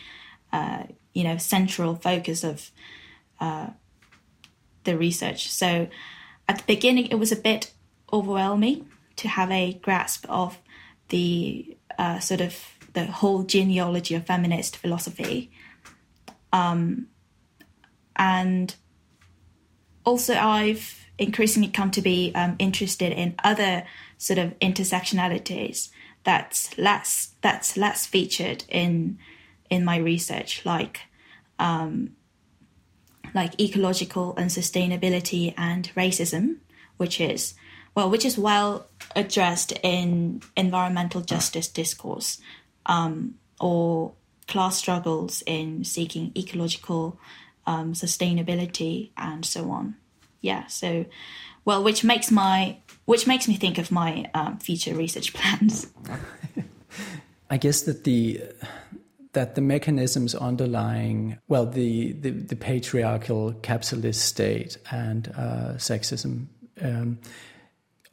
uh, 0.53 0.85
you 1.15 1.25
know, 1.25 1.37
central 1.39 1.95
focus 1.95 2.45
of 2.45 2.71
uh, 3.41 3.69
the 4.85 4.97
research. 4.97 5.51
So 5.51 5.89
at 6.49 6.59
the 6.59 6.65
beginning, 6.67 7.07
it 7.07 7.17
was 7.17 7.33
a 7.33 7.37
bit 7.37 7.73
overwhelming 8.13 8.89
to 9.17 9.29
have 9.29 9.51
a 9.51 9.75
grasp 9.75 10.27
of 10.29 10.59
the 11.09 11.77
uh, 11.99 12.19
sort 12.19 12.41
of 12.41 12.59
the 12.93 13.07
whole 13.07 13.43
genealogy 13.43 14.15
of 14.15 14.27
feminist 14.27 14.77
philosophy. 14.77 15.51
Um, 16.53 17.09
and 18.17 18.75
also, 20.05 20.35
I've 20.35 21.07
increasingly 21.19 21.69
come 21.69 21.91
to 21.93 22.03
be 22.03 22.33
um, 22.35 22.57
interested 22.59 23.13
in 23.13 23.35
other 23.43 23.85
sort 24.19 24.39
of 24.39 24.59
intersectionalities 24.59 25.91
that's 26.25 26.77
less 26.79 27.35
that's 27.41 27.77
less 27.77 28.07
featured 28.07 28.65
in 28.69 29.19
in 29.71 29.85
my 29.85 29.97
research, 29.97 30.65
like 30.65 31.01
um, 31.59 32.11
like 33.35 33.59
ecological 33.61 34.35
and 34.37 34.51
sustainability 34.51 35.55
and 35.57 35.91
racism, 35.97 36.57
which 36.97 37.21
is 37.21 37.55
well, 37.95 38.11
which 38.11 38.25
is 38.25 38.39
well 38.39 38.87
addressed 39.17 39.73
in 39.83 40.43
environmental 40.57 41.21
justice 41.21 41.69
discourse, 41.69 42.41
um, 42.87 43.35
or 43.61 44.13
class 44.49 44.77
struggles 44.77 45.43
in 45.47 45.85
seeking 45.85 46.33
ecological 46.37 47.19
um, 47.67 47.93
sustainability 47.93 49.11
and 49.17 49.45
so 49.45 49.71
on. 49.71 49.97
Yeah, 50.41 50.67
so 50.67 51.07
well, 51.65 51.83
which 51.83 52.03
makes 52.03 52.31
my 52.31 52.79
which 53.13 53.27
makes 53.27 53.47
me 53.47 53.57
think 53.57 53.79
of 53.79 53.91
my 53.91 54.29
um, 54.35 54.59
future 54.59 54.95
research 54.95 55.33
plans. 55.35 55.87
i 57.51 57.57
guess 57.57 57.83
that 57.83 58.05
the 58.05 58.41
that 59.33 59.55
the 59.55 59.61
mechanisms 59.61 60.35
underlying 60.35 61.39
well 61.49 61.67
the 61.67 62.13
the, 62.13 62.31
the 62.31 62.57
patriarchal 62.57 63.53
capitalist 63.63 64.25
state 64.25 64.79
and 64.91 65.29
uh, 65.37 65.75
sexism 65.77 66.47
um, 66.81 67.19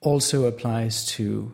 also 0.01 0.45
applies 0.45 1.05
to 1.05 1.51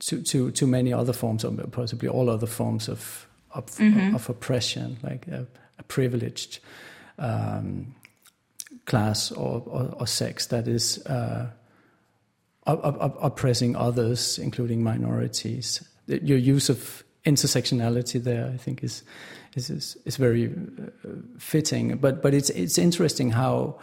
to, 0.00 0.22
to, 0.22 0.50
to 0.50 0.66
many 0.66 0.92
other 0.92 1.12
forms, 1.12 1.44
or 1.44 1.52
possibly 1.52 2.08
all 2.08 2.28
other 2.28 2.46
forms 2.46 2.88
of 2.88 3.26
of, 3.52 3.80
of 4.14 4.28
oppression, 4.28 4.98
like 5.02 5.28
a, 5.28 5.46
a 5.78 5.82
privileged 5.84 6.58
um, 7.20 7.94
class 8.84 9.30
or, 9.30 9.62
or, 9.66 9.94
or 10.00 10.06
sex 10.08 10.46
that 10.46 10.66
is 10.66 10.98
uh, 11.06 11.46
oppressing 12.66 13.76
others, 13.76 14.38
including 14.38 14.82
minorities. 14.82 15.82
Your 16.06 16.38
use 16.38 16.68
of 16.68 17.04
intersectionality 17.24 18.22
there, 18.22 18.50
I 18.52 18.56
think, 18.56 18.82
is 18.82 19.02
is 19.54 19.70
is, 19.70 19.96
is 20.04 20.16
very 20.16 20.46
uh, 20.46 21.08
fitting. 21.38 21.96
But 21.96 22.22
but 22.22 22.34
it's 22.34 22.50
it's 22.50 22.78
interesting 22.78 23.30
how 23.30 23.78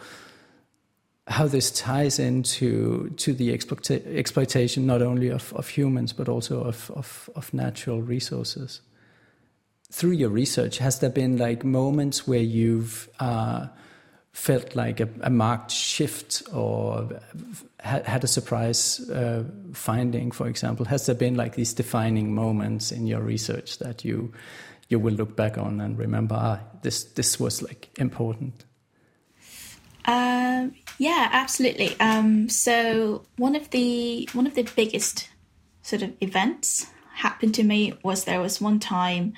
how 1.28 1.46
this 1.46 1.70
ties 1.70 2.18
into 2.18 3.10
to 3.10 3.32
the 3.32 3.56
exploita- 3.56 4.04
exploitation 4.16 4.86
not 4.86 5.02
only 5.02 5.28
of, 5.28 5.52
of 5.54 5.68
humans 5.68 6.12
but 6.12 6.28
also 6.28 6.62
of, 6.62 6.90
of, 6.90 7.30
of 7.36 7.54
natural 7.54 8.02
resources. 8.02 8.80
Through 9.92 10.12
your 10.12 10.30
research, 10.30 10.78
has 10.78 10.98
there 10.98 11.10
been 11.10 11.36
like 11.36 11.64
moments 11.64 12.26
where 12.26 12.40
you've 12.40 13.08
uh, 13.20 13.68
felt 14.32 14.74
like 14.74 15.00
a, 15.00 15.08
a 15.20 15.30
marked 15.30 15.70
shift 15.70 16.42
or 16.52 17.08
had, 17.82 18.06
had 18.06 18.24
a 18.24 18.28
surprise 18.28 19.00
uh, 19.10 19.44
finding, 19.72 20.30
for 20.30 20.46
example? 20.48 20.86
Has 20.86 21.06
there 21.06 21.14
been 21.14 21.34
like 21.34 21.54
these 21.54 21.74
defining 21.74 22.34
moments 22.34 22.92
in 22.92 23.06
your 23.06 23.20
research 23.20 23.78
that 23.78 24.04
you 24.04 24.32
you 24.88 24.98
will 24.98 25.14
look 25.14 25.36
back 25.36 25.56
on 25.56 25.80
and 25.80 25.98
remember, 25.98 26.36
ah, 26.38 26.60
this 26.82 27.04
this 27.04 27.40
was 27.40 27.62
like 27.62 27.90
important? 27.98 28.64
Um, 30.04 30.74
yeah, 30.98 31.28
absolutely. 31.32 31.98
Um, 31.98 32.48
so 32.48 33.24
one 33.36 33.56
of 33.56 33.70
the 33.70 34.28
one 34.32 34.46
of 34.46 34.54
the 34.54 34.68
biggest 34.76 35.28
sort 35.82 36.02
of 36.02 36.12
events 36.20 36.86
happened 37.14 37.54
to 37.56 37.62
me 37.62 37.94
was 38.02 38.24
there 38.24 38.40
was 38.40 38.60
one 38.60 38.78
time 38.78 39.34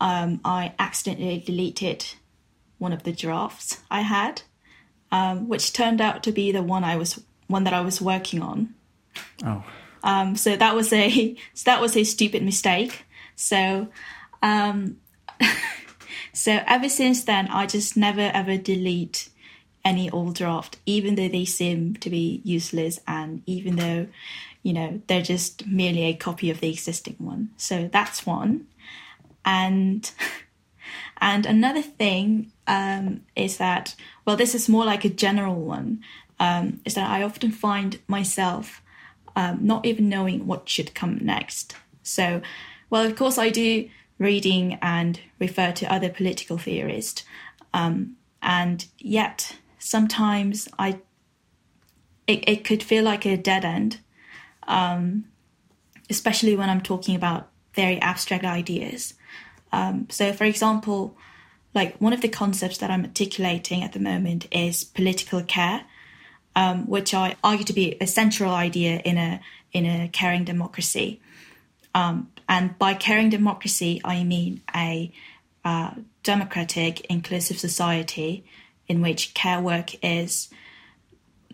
um, 0.00 0.40
I 0.44 0.72
accidentally 0.78 1.38
deleted 1.38 2.06
one 2.78 2.92
of 2.92 3.02
the 3.04 3.12
drafts 3.12 3.80
I 3.90 4.00
had, 4.00 4.42
um, 5.10 5.48
which 5.48 5.72
turned 5.72 6.00
out 6.00 6.22
to 6.24 6.32
be 6.32 6.52
the 6.52 6.62
one 6.62 6.84
I 6.84 6.96
was 6.96 7.22
one 7.52 7.64
that 7.64 7.72
I 7.72 7.80
was 7.80 8.00
working 8.00 8.42
on. 8.42 8.74
Oh. 9.44 9.64
Um, 10.02 10.34
so 10.36 10.56
that 10.56 10.74
was 10.74 10.92
a 10.92 11.36
so 11.54 11.62
that 11.70 11.80
was 11.80 11.96
a 11.96 12.04
stupid 12.04 12.42
mistake. 12.42 13.04
So 13.36 13.88
um, 14.42 14.96
so 16.32 16.60
ever 16.66 16.88
since 16.88 17.24
then, 17.24 17.48
I 17.48 17.66
just 17.66 17.96
never 17.96 18.30
ever 18.34 18.56
delete 18.56 19.28
any 19.84 20.10
old 20.10 20.36
draft, 20.36 20.78
even 20.86 21.14
though 21.16 21.28
they 21.28 21.44
seem 21.44 21.94
to 21.96 22.10
be 22.10 22.40
useless, 22.44 23.00
and 23.06 23.42
even 23.46 23.76
though 23.76 24.06
you 24.62 24.72
know 24.72 25.00
they're 25.06 25.22
just 25.22 25.66
merely 25.66 26.04
a 26.04 26.14
copy 26.14 26.50
of 26.50 26.60
the 26.60 26.70
existing 26.70 27.16
one. 27.18 27.50
So 27.56 27.88
that's 27.92 28.26
one, 28.26 28.66
and 29.44 30.10
and 31.20 31.46
another 31.46 31.82
thing 31.82 32.52
um, 32.66 33.22
is 33.36 33.58
that 33.58 33.94
well, 34.24 34.36
this 34.36 34.54
is 34.54 34.68
more 34.68 34.84
like 34.84 35.04
a 35.04 35.08
general 35.08 35.56
one. 35.56 36.02
Um, 36.42 36.80
is 36.84 36.94
that 36.94 37.08
I 37.08 37.22
often 37.22 37.52
find 37.52 38.00
myself 38.08 38.82
um, 39.36 39.58
not 39.62 39.86
even 39.86 40.08
knowing 40.08 40.44
what 40.48 40.68
should 40.68 40.92
come 40.92 41.18
next. 41.22 41.76
So, 42.02 42.42
well, 42.90 43.04
of 43.06 43.14
course, 43.14 43.38
I 43.38 43.50
do 43.50 43.88
reading 44.18 44.76
and 44.82 45.20
refer 45.38 45.70
to 45.70 45.92
other 45.92 46.08
political 46.08 46.58
theorists, 46.58 47.22
um, 47.72 48.16
and 48.42 48.86
yet 48.98 49.56
sometimes 49.78 50.68
I 50.80 50.98
it, 52.26 52.48
it 52.48 52.64
could 52.64 52.82
feel 52.82 53.04
like 53.04 53.24
a 53.24 53.36
dead 53.36 53.64
end, 53.64 54.00
um, 54.66 55.26
especially 56.10 56.56
when 56.56 56.70
I'm 56.70 56.80
talking 56.80 57.14
about 57.14 57.50
very 57.74 58.00
abstract 58.00 58.44
ideas. 58.44 59.14
Um, 59.70 60.08
so, 60.10 60.32
for 60.32 60.44
example, 60.44 61.16
like 61.72 61.96
one 62.00 62.12
of 62.12 62.20
the 62.20 62.28
concepts 62.28 62.78
that 62.78 62.90
I'm 62.90 63.04
articulating 63.04 63.82
at 63.82 63.92
the 63.92 64.00
moment 64.00 64.46
is 64.50 64.84
political 64.84 65.42
care, 65.42 65.84
um, 66.54 66.86
which 66.86 67.14
I 67.14 67.36
argue 67.42 67.64
to 67.64 67.72
be 67.72 67.96
a 68.00 68.06
central 68.06 68.52
idea 68.52 69.00
in 69.04 69.16
a 69.18 69.40
in 69.72 69.86
a 69.86 70.08
caring 70.08 70.44
democracy. 70.44 71.20
Um, 71.94 72.30
and 72.48 72.78
by 72.78 72.94
caring 72.94 73.30
democracy, 73.30 74.00
I 74.04 74.24
mean 74.24 74.62
a 74.74 75.10
uh, 75.64 75.92
democratic, 76.22 77.04
inclusive 77.06 77.58
society 77.58 78.44
in 78.88 79.00
which 79.00 79.34
care 79.34 79.60
work 79.60 79.94
is 80.04 80.48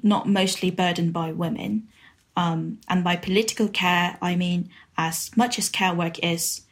not 0.02 0.28
mostly 0.28 0.70
burdened 0.70 1.12
by 1.12 1.32
women. 1.32 1.88
Um, 2.36 2.78
and 2.88 3.02
by 3.02 3.16
political 3.16 3.68
care, 3.68 4.16
I 4.22 4.36
mean 4.36 4.70
as 4.96 5.30
much 5.36 5.58
as 5.58 5.68
care 5.68 5.94
work 5.94 6.18
is 6.24 6.62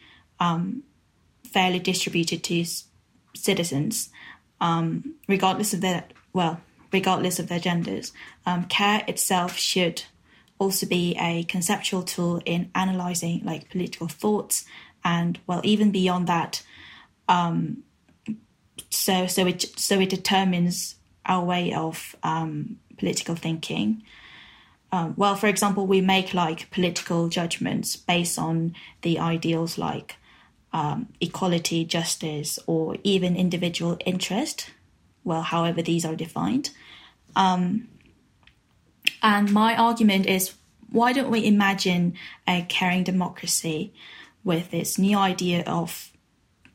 um, 0.41 0.83
fairly 1.45 1.79
distributed 1.79 2.43
to 2.45 2.65
citizens, 3.35 4.11
um, 4.61 5.15
regardless 5.29 5.73
of 5.75 5.81
their 5.81 6.05
well, 6.33 6.61
regardless 6.93 7.39
of 7.39 7.49
their 7.49 7.59
genders. 7.61 8.13
Um, 8.45 8.65
care 8.65 9.03
itself 9.07 9.57
should 9.57 10.03
also 10.59 10.87
be 10.87 11.17
a 11.21 11.45
conceptual 11.45 12.03
tool 12.03 12.41
in 12.45 12.71
analyzing 12.75 13.43
like 13.45 13.71
political 13.71 14.09
thoughts 14.09 14.65
and 15.05 15.39
well 15.47 15.61
even 15.65 15.91
beyond 15.91 16.27
that 16.27 16.63
um, 17.29 17.83
so 18.91 19.27
so 19.27 19.47
it 19.47 19.63
so 19.77 20.01
it 20.01 20.09
determines 20.09 20.97
our 21.27 21.45
way 21.45 21.73
of 21.73 22.17
um, 22.23 22.79
political 22.97 23.35
thinking 23.35 24.03
um, 24.93 25.15
well 25.17 25.37
for 25.37 25.47
example 25.47 25.87
we 25.87 26.01
make 26.01 26.33
like 26.33 26.71
political 26.71 27.29
judgments 27.29 27.97
based 27.97 28.39
on 28.39 28.75
the 29.03 29.19
ideals 29.19 29.77
like 29.77 30.17
um, 30.73 31.09
equality 31.21 31.85
justice 31.85 32.59
or 32.67 32.97
even 33.03 33.37
individual 33.37 33.99
interest 34.07 34.71
well 35.27 35.43
however 35.43 35.83
these 35.83 36.07
are 36.07 36.17
defined 36.17 36.71
um, 37.37 37.87
and 39.23 39.53
my 39.53 39.77
argument 39.77 40.25
is 40.25 40.55
why 40.91 41.13
don't 41.13 41.31
we 41.31 41.45
imagine 41.45 42.15
a 42.49 42.65
caring 42.69 43.05
democracy 43.05 43.93
with 44.45 44.71
this 44.71 44.97
new 44.99 45.19
idea 45.19 45.63
of 45.67 46.11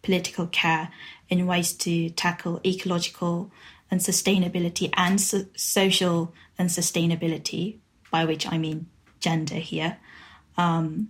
political 0.02 0.48
care 0.48 0.90
in 1.30 1.48
ways 1.48 1.74
to 1.74 2.10
tackle 2.10 2.60
ecological 2.66 3.52
and 3.90 4.02
sustainability 4.02 4.90
and 4.96 5.20
so- 5.20 5.46
social 5.56 6.34
and 6.58 6.70
sustainability, 6.70 7.78
by 8.12 8.26
which 8.26 8.46
I 8.52 8.58
mean 8.58 8.88
gender 9.20 9.56
here. 9.56 9.98
Um, 10.58 11.10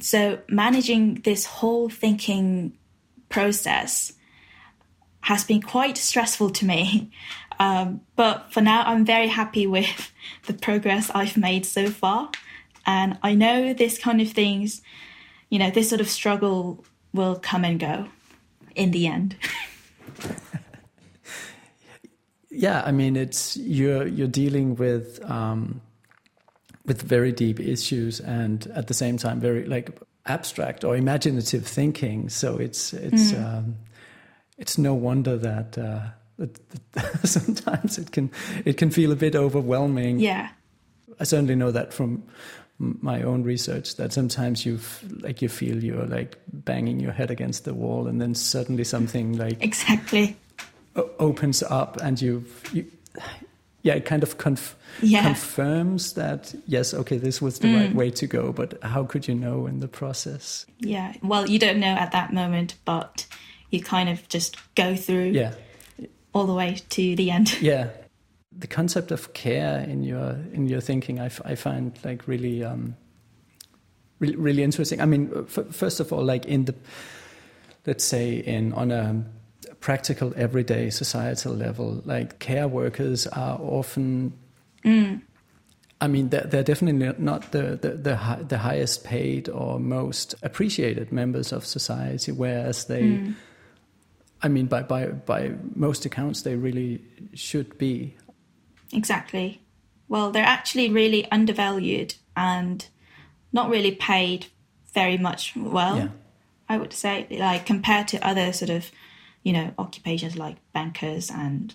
so, 0.00 0.40
managing 0.48 1.22
this 1.24 1.44
whole 1.46 1.88
thinking 1.88 2.76
process 3.28 4.12
has 5.22 5.44
been 5.44 5.62
quite 5.62 5.96
stressful 5.96 6.50
to 6.50 6.64
me. 6.64 7.10
Um, 7.58 8.00
but 8.16 8.52
for 8.52 8.62
now, 8.62 8.84
I'm 8.86 9.04
very 9.04 9.28
happy 9.28 9.66
with 9.66 10.12
the 10.46 10.54
progress 10.54 11.10
I've 11.14 11.36
made 11.36 11.66
so 11.66 11.90
far. 11.90 12.30
And 12.86 13.18
I 13.22 13.34
know 13.34 13.74
this 13.74 13.98
kind 13.98 14.20
of 14.20 14.30
things, 14.30 14.82
you 15.50 15.58
know, 15.58 15.70
this 15.70 15.90
sort 15.90 16.00
of 16.00 16.08
struggle 16.08 16.84
will 17.12 17.36
come 17.36 17.64
and 17.64 17.78
go 17.78 18.08
in 18.74 18.92
the 18.92 19.06
end. 19.06 19.36
yeah, 22.50 22.82
I 22.84 22.92
mean, 22.92 23.16
it's 23.16 23.56
you're 23.56 24.06
you're 24.06 24.28
dealing 24.28 24.76
with 24.76 25.22
um, 25.30 25.80
with 26.86 27.02
very 27.02 27.32
deep 27.32 27.60
issues, 27.60 28.20
and 28.20 28.66
at 28.68 28.86
the 28.86 28.94
same 28.94 29.18
time, 29.18 29.40
very 29.40 29.66
like 29.66 29.90
abstract 30.26 30.84
or 30.84 30.96
imaginative 30.96 31.66
thinking. 31.66 32.28
So 32.28 32.56
it's 32.56 32.92
it's 32.92 33.32
mm. 33.32 33.44
um, 33.44 33.76
it's 34.60 34.78
no 34.78 34.94
wonder 34.94 35.36
that. 35.36 35.76
Uh, 35.76 36.00
sometimes 37.24 37.98
it 37.98 38.12
can 38.12 38.30
it 38.64 38.78
can 38.78 38.90
feel 38.90 39.12
a 39.12 39.16
bit 39.16 39.34
overwhelming. 39.34 40.20
Yeah, 40.20 40.48
I 41.18 41.24
certainly 41.24 41.54
know 41.54 41.70
that 41.70 41.92
from 41.92 42.22
my 42.78 43.22
own 43.22 43.42
research 43.42 43.96
that 43.96 44.12
sometimes 44.12 44.64
you 44.64 44.78
like 45.20 45.42
you 45.42 45.48
feel 45.48 45.82
you're 45.84 46.06
like 46.06 46.38
banging 46.50 46.98
your 47.00 47.12
head 47.12 47.30
against 47.30 47.64
the 47.64 47.74
wall, 47.74 48.06
and 48.06 48.20
then 48.20 48.34
suddenly 48.34 48.84
something 48.84 49.36
like 49.36 49.62
exactly 49.62 50.36
opens 51.18 51.62
up, 51.62 51.98
and 51.98 52.22
you 52.22 52.44
you 52.72 52.86
yeah 53.82 53.94
it 53.94 54.04
kind 54.04 54.22
of 54.22 54.38
conf- 54.38 54.76
yeah. 55.02 55.22
confirms 55.22 56.14
that 56.14 56.54
yes 56.66 56.92
okay 56.92 57.16
this 57.16 57.40
was 57.40 57.58
the 57.60 57.68
mm. 57.68 57.80
right 57.80 57.94
way 57.94 58.10
to 58.10 58.26
go 58.26 58.52
but 58.52 58.78
how 58.82 59.04
could 59.04 59.26
you 59.26 59.34
know 59.34 59.66
in 59.66 59.80
the 59.80 59.88
process 59.88 60.66
yeah 60.80 61.14
well 61.22 61.48
you 61.48 61.58
don't 61.58 61.80
know 61.80 61.94
at 61.94 62.12
that 62.12 62.30
moment 62.30 62.74
but 62.84 63.26
you 63.70 63.80
kind 63.80 64.08
of 64.08 64.28
just 64.28 64.56
go 64.74 64.96
through 64.96 65.30
yeah 65.30 65.54
all 66.32 66.46
the 66.46 66.54
way 66.54 66.78
to 66.90 67.16
the 67.16 67.30
end. 67.30 67.56
Yeah, 67.60 67.88
the 68.56 68.66
concept 68.66 69.10
of 69.10 69.32
care 69.32 69.80
in 69.80 70.02
your 70.02 70.36
in 70.52 70.66
your 70.66 70.80
thinking, 70.80 71.20
I, 71.20 71.30
I 71.44 71.54
find 71.54 71.98
like 72.04 72.26
really, 72.26 72.64
um, 72.64 72.96
really 74.18 74.36
really 74.36 74.62
interesting. 74.62 75.00
I 75.00 75.06
mean, 75.06 75.30
f- 75.34 75.74
first 75.74 76.00
of 76.00 76.12
all, 76.12 76.24
like 76.24 76.46
in 76.46 76.64
the 76.64 76.74
let's 77.86 78.04
say 78.04 78.34
in 78.34 78.72
on 78.72 78.90
a 78.90 79.24
practical 79.80 80.32
everyday 80.36 80.90
societal 80.90 81.54
level, 81.54 82.02
like 82.04 82.38
care 82.38 82.68
workers 82.68 83.26
are 83.26 83.58
often. 83.60 84.32
Mm. 84.84 85.22
I 86.02 86.08
mean, 86.08 86.30
they're, 86.30 86.46
they're, 86.46 86.62
definitely 86.62 87.12
not 87.18 87.52
the, 87.52 87.76
the, 87.76 87.90
the, 87.90 88.44
the, 88.48 88.56
highest 88.56 89.04
paid 89.04 89.50
or 89.50 89.78
most 89.78 90.34
appreciated 90.42 91.12
members 91.12 91.52
of 91.52 91.66
society, 91.66 92.32
whereas 92.32 92.86
they 92.86 93.02
mm 93.02 93.34
I 94.42 94.48
mean, 94.48 94.66
by, 94.66 94.82
by, 94.82 95.06
by 95.06 95.52
most 95.74 96.06
accounts, 96.06 96.42
they 96.42 96.56
really 96.56 97.02
should 97.34 97.76
be. 97.78 98.16
Exactly. 98.92 99.60
Well, 100.08 100.30
they're 100.30 100.44
actually 100.44 100.88
really 100.88 101.30
undervalued 101.30 102.14
and 102.36 102.86
not 103.52 103.70
really 103.70 103.92
paid 103.92 104.46
very 104.92 105.18
much 105.18 105.54
well, 105.56 105.96
yeah. 105.96 106.08
I 106.68 106.78
would 106.78 106.92
say, 106.92 107.26
like 107.30 107.66
compared 107.66 108.08
to 108.08 108.26
other 108.26 108.52
sort 108.52 108.70
of, 108.70 108.90
you 109.42 109.52
know, 109.52 109.72
occupations 109.78 110.36
like 110.36 110.56
bankers 110.72 111.30
and 111.30 111.74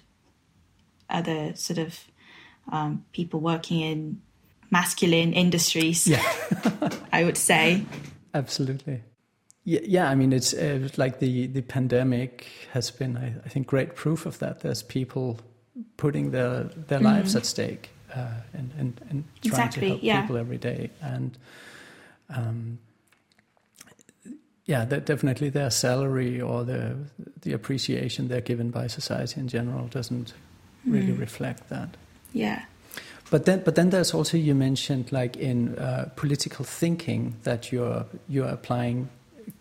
other 1.09 1.55
sort 1.55 1.79
of 1.79 1.99
um, 2.71 3.05
people 3.13 3.39
working 3.39 3.81
in 3.81 4.21
masculine 4.71 5.33
industries. 5.33 6.07
Yeah. 6.07 6.23
I 7.13 7.23
would 7.23 7.37
say. 7.37 7.85
Absolutely. 8.33 9.01
Yeah, 9.65 9.79
yeah. 9.83 10.09
I 10.09 10.15
mean, 10.15 10.31
it's 10.31 10.53
uh, 10.53 10.87
like 10.95 11.19
the 11.19 11.47
the 11.47 11.61
pandemic 11.61 12.47
has 12.71 12.91
been, 12.91 13.17
I, 13.17 13.33
I, 13.45 13.49
think, 13.49 13.67
great 13.67 13.95
proof 13.95 14.25
of 14.25 14.39
that. 14.39 14.61
There's 14.61 14.83
people 14.83 15.39
putting 15.97 16.31
their 16.31 16.63
their 16.63 16.99
mm. 16.99 17.05
lives 17.05 17.35
at 17.35 17.45
stake 17.45 17.89
uh, 18.15 18.27
and, 18.53 18.71
and 18.77 19.01
and 19.09 19.23
trying 19.41 19.51
exactly, 19.51 19.81
to 19.81 19.87
help 19.89 20.03
yeah. 20.03 20.21
people 20.21 20.37
every 20.37 20.57
day, 20.57 20.91
and 21.01 21.37
um, 22.29 22.77
yeah, 24.65 24.85
definitely 24.85 25.49
their 25.49 25.69
salary 25.69 26.39
or 26.39 26.63
the 26.63 26.95
the 27.41 27.53
appreciation 27.53 28.27
they're 28.27 28.41
given 28.41 28.69
by 28.71 28.87
society 28.87 29.39
in 29.39 29.47
general 29.47 29.87
doesn't 29.87 30.33
really 30.85 31.11
reflect 31.11 31.69
that. 31.69 31.97
Yeah. 32.33 32.65
But 33.31 33.45
then, 33.45 33.63
but 33.65 33.75
then 33.75 33.89
there's 33.89 34.13
also 34.13 34.37
you 34.37 34.53
mentioned 34.53 35.11
like 35.11 35.35
in 35.35 35.75
uh, 35.77 36.09
political 36.15 36.63
thinking 36.63 37.35
that 37.43 37.71
you're 37.71 38.05
you're 38.27 38.47
applying 38.47 39.09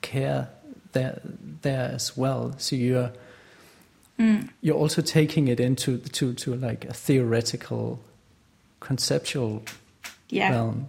care 0.01 0.49
there 0.93 1.21
there 1.63 1.91
as 1.95 2.17
well. 2.17 2.55
So 2.59 2.77
you're 2.77 3.13
Mm. 4.19 4.49
you're 4.61 4.77
also 4.77 5.03
taking 5.03 5.49
it 5.49 5.59
into 5.59 5.99
to 5.99 6.33
to 6.35 6.55
like 6.55 6.85
a 6.85 6.93
theoretical, 6.93 7.99
conceptual 8.81 9.63
Yeah. 10.31 10.51
realm. 10.53 10.87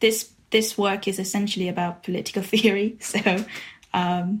this 0.00 0.30
this 0.50 0.78
work 0.78 1.08
is 1.08 1.18
essentially 1.18 1.68
about 1.68 2.04
political 2.04 2.42
theory, 2.52 2.96
so 3.00 3.18
um, 3.92 4.40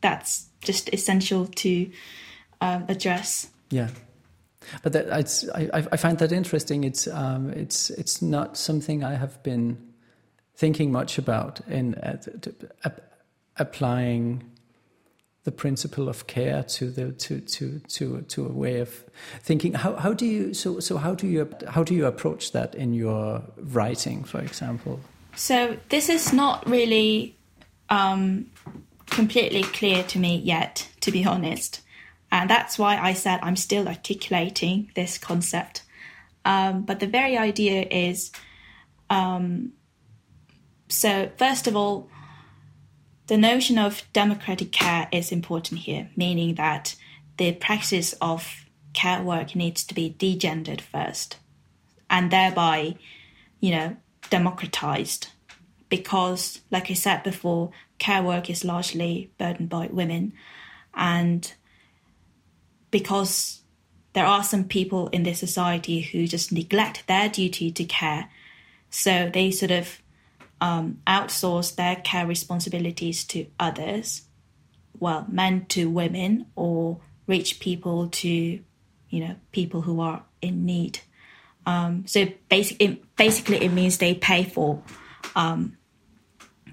that's 0.00 0.46
just 0.62 0.88
essential 0.94 1.46
to 1.46 1.90
um, 2.62 2.84
address. 2.88 3.48
Yeah, 3.70 3.90
but 4.82 4.92
that 4.94 5.06
it's, 5.20 5.46
I 5.50 5.68
I 5.92 5.96
find 5.98 6.18
that 6.18 6.32
interesting. 6.32 6.84
It's 6.84 7.06
um 7.06 7.50
it's 7.50 7.90
it's 7.90 8.22
not 8.22 8.56
something 8.56 9.04
I 9.04 9.14
have 9.16 9.42
been 9.42 9.76
thinking 10.54 10.92
much 10.92 11.18
about 11.18 11.60
in 11.68 11.94
uh, 11.96 12.16
applying 13.56 14.50
the 15.44 15.52
principle 15.52 16.08
of 16.08 16.26
care 16.26 16.62
to 16.62 16.90
the 16.90 17.12
to 17.12 17.40
to 17.40 17.78
to 17.80 18.22
to 18.22 18.46
a 18.46 18.52
way 18.52 18.80
of 18.80 19.04
thinking. 19.40 19.74
How 19.74 19.94
how 19.94 20.12
do 20.12 20.26
you 20.26 20.54
so 20.54 20.80
so 20.80 20.96
how 20.96 21.14
do 21.14 21.26
you 21.26 21.48
how 21.68 21.84
do 21.84 21.94
you 21.94 22.06
approach 22.06 22.52
that 22.52 22.74
in 22.74 22.94
your 22.94 23.42
writing, 23.58 24.24
for 24.24 24.40
example? 24.40 25.00
So 25.36 25.76
this 25.90 26.08
is 26.08 26.32
not 26.32 26.68
really 26.68 27.36
um, 27.90 28.46
completely 29.06 29.62
clear 29.62 30.02
to 30.04 30.18
me 30.18 30.36
yet, 30.36 30.88
to 31.00 31.12
be 31.12 31.24
honest, 31.24 31.82
and 32.32 32.48
that's 32.48 32.78
why 32.78 32.96
I 32.96 33.12
said 33.12 33.40
I'm 33.42 33.56
still 33.56 33.86
articulating 33.86 34.90
this 34.94 35.18
concept. 35.18 35.82
Um, 36.46 36.82
but 36.82 37.00
the 37.00 37.06
very 37.06 37.38
idea 37.38 37.86
is, 37.90 38.30
um, 39.08 39.72
so 40.94 41.30
first 41.36 41.66
of 41.66 41.76
all, 41.76 42.08
the 43.26 43.36
notion 43.36 43.78
of 43.78 44.02
democratic 44.12 44.70
care 44.70 45.08
is 45.10 45.32
important 45.32 45.80
here, 45.80 46.10
meaning 46.16 46.54
that 46.56 46.94
the 47.38 47.52
practice 47.52 48.12
of 48.20 48.66
care 48.92 49.22
work 49.22 49.56
needs 49.56 49.82
to 49.84 49.94
be 49.94 50.14
degendered 50.18 50.80
first, 50.80 51.38
and 52.08 52.30
thereby, 52.30 52.96
you 53.60 53.70
know, 53.70 53.96
democratized. 54.30 55.28
Because, 55.88 56.60
like 56.70 56.90
I 56.90 56.94
said 56.94 57.22
before, 57.22 57.70
care 57.98 58.22
work 58.22 58.50
is 58.50 58.64
largely 58.64 59.30
burdened 59.38 59.68
by 59.68 59.86
women, 59.86 60.32
and 60.94 61.52
because 62.90 63.62
there 64.12 64.26
are 64.26 64.44
some 64.44 64.64
people 64.64 65.08
in 65.08 65.24
this 65.24 65.40
society 65.40 66.00
who 66.00 66.26
just 66.26 66.52
neglect 66.52 67.06
their 67.06 67.28
duty 67.28 67.72
to 67.72 67.84
care, 67.84 68.28
so 68.90 69.30
they 69.32 69.50
sort 69.50 69.72
of 69.72 70.00
um, 70.60 71.00
outsource 71.06 71.74
their 71.74 71.96
care 71.96 72.26
responsibilities 72.26 73.24
to 73.24 73.46
others, 73.58 74.22
well, 74.98 75.26
men 75.28 75.66
to 75.66 75.90
women 75.90 76.46
or 76.54 77.00
rich 77.26 77.60
people 77.60 78.08
to, 78.08 78.28
you 78.28 79.20
know, 79.20 79.36
people 79.52 79.82
who 79.82 80.00
are 80.00 80.24
in 80.40 80.64
need. 80.64 81.00
Um, 81.66 82.06
so 82.06 82.26
basically, 82.48 82.86
it, 82.86 83.16
basically, 83.16 83.64
it 83.64 83.70
means 83.70 83.98
they 83.98 84.14
pay 84.14 84.44
for, 84.44 84.82
um, 85.34 85.76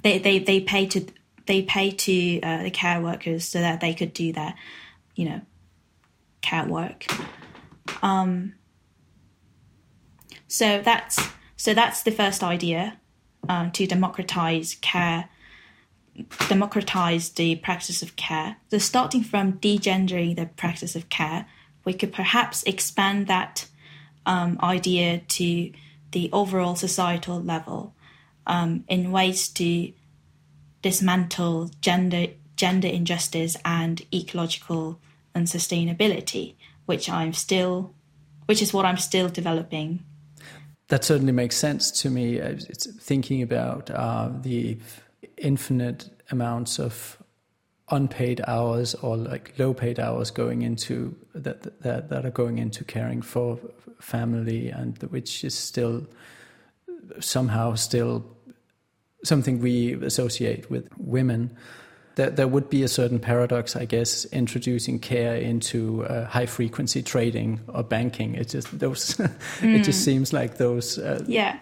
they, 0.04 0.20
they 0.20 0.40
they 0.40 0.60
pay 0.60 0.86
to 0.88 1.06
they 1.46 1.62
pay 1.62 1.92
to 1.92 2.42
uh, 2.42 2.64
the 2.64 2.72
care 2.72 3.02
workers 3.02 3.48
so 3.48 3.60
that 3.60 3.82
they 3.82 3.94
could 3.94 4.14
do 4.14 4.34
their, 4.34 4.54
you 5.16 5.26
know, 5.26 5.42
care 6.42 6.66
work. 6.66 7.06
Um, 8.02 8.54
so 10.48 10.82
that's 10.82 11.20
so 11.56 11.74
that's 11.74 12.04
the 12.04 12.12
first 12.12 12.44
idea 12.44 12.98
uh, 13.48 13.70
to 13.72 13.88
democratize 13.88 14.78
care, 14.82 15.30
democratize 16.48 17.30
the 17.30 17.56
practice 17.56 18.02
of 18.02 18.16
care. 18.16 18.58
So, 18.70 18.78
starting 18.78 19.24
from 19.24 19.54
degendering 19.54 20.36
the 20.36 20.46
practice 20.46 20.96
of 20.96 21.10
care, 21.10 21.46
we 21.86 21.94
could 21.94 22.14
perhaps 22.14 22.64
expand 22.64 23.28
that 23.28 23.68
um, 24.26 24.60
idea 24.62 25.20
to 25.20 25.72
the 26.12 26.30
overall 26.32 26.76
societal 26.76 27.42
level 27.42 27.94
um, 28.46 28.84
in 28.88 29.12
ways 29.12 29.48
to 29.50 29.94
dismantle 30.82 31.72
gender 31.82 32.28
gender 32.56 32.88
injustice 32.88 33.58
and 33.66 34.04
ecological 34.14 35.00
unsustainability, 35.34 36.54
which 36.86 37.10
I'm 37.10 37.34
still, 37.34 37.96
which 38.46 38.62
is 38.62 38.72
what 38.72 38.86
I'm 38.86 38.98
still 38.98 39.30
developing 39.30 40.04
that 40.92 41.06
certainly 41.06 41.32
makes 41.32 41.56
sense 41.56 41.90
to 41.90 42.10
me. 42.10 42.36
It's 42.36 42.86
thinking 42.86 43.42
about 43.42 43.90
uh, 43.90 44.30
the 44.42 44.78
infinite 45.38 46.10
amounts 46.30 46.80
of 46.80 47.18
unpaid 47.90 48.42
hours 48.46 48.94
or 48.96 49.16
like 49.16 49.54
low 49.58 49.74
paid 49.74 50.02
hours 50.02 50.32
going 50.32 50.64
into 50.64 51.16
that, 51.34 51.82
that 51.82 52.10
that 52.10 52.26
are 52.26 52.32
going 52.32 52.58
into 52.58 52.84
caring 52.84 53.22
for 53.22 53.58
family 54.02 54.68
and 54.70 55.02
which 55.04 55.46
is 55.46 55.56
still 55.58 56.06
somehow 57.22 57.74
still 57.76 58.26
something 59.24 59.62
we 59.62 59.94
associate 60.04 60.70
with 60.70 60.90
women 60.98 61.56
there, 62.22 62.30
there 62.30 62.48
would 62.48 62.70
be 62.70 62.84
a 62.84 62.88
certain 62.88 63.20
paradox, 63.20 63.76
I 63.76 63.86
guess, 63.86 64.26
introducing 64.26 65.00
care 65.00 65.36
into 65.36 66.06
uh, 66.06 66.26
high 66.26 66.46
frequency 66.46 67.02
trading 67.02 67.62
or 67.68 67.84
banking. 67.84 68.36
It 68.36 68.50
just 68.50 68.78
those, 68.78 69.16
mm. 69.16 69.34
it 69.76 69.84
just 69.84 70.06
seems 70.06 70.32
like 70.32 70.58
those, 70.58 71.00
uh, 71.00 71.24
yeah, 71.28 71.58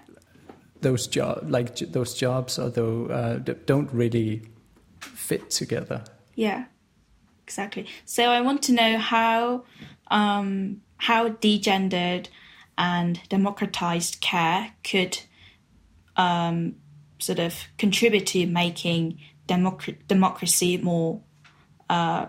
those 0.82 1.08
job 1.08 1.46
like 1.50 1.76
j- 1.76 1.86
those 1.86 2.14
jobs, 2.14 2.60
although 2.60 3.06
uh, 3.06 3.38
don't 3.66 3.90
really 3.94 4.42
fit 5.00 5.50
together. 5.50 6.04
Yeah, 6.36 6.66
exactly. 7.46 7.88
So 8.04 8.26
I 8.26 8.42
want 8.42 8.62
to 8.64 8.74
know 8.74 8.98
how 8.98 9.64
um, 10.12 10.82
how 10.98 11.30
degendered 11.30 12.28
and 12.78 13.22
democratized 13.30 14.20
care 14.20 14.74
could 14.84 15.20
um, 16.18 16.76
sort 17.18 17.40
of 17.40 17.56
contribute 17.78 18.28
to 18.28 18.46
making 18.46 19.20
democ- 19.50 19.98
democracy 20.08 20.78
more 20.78 21.22
uh, 21.90 22.28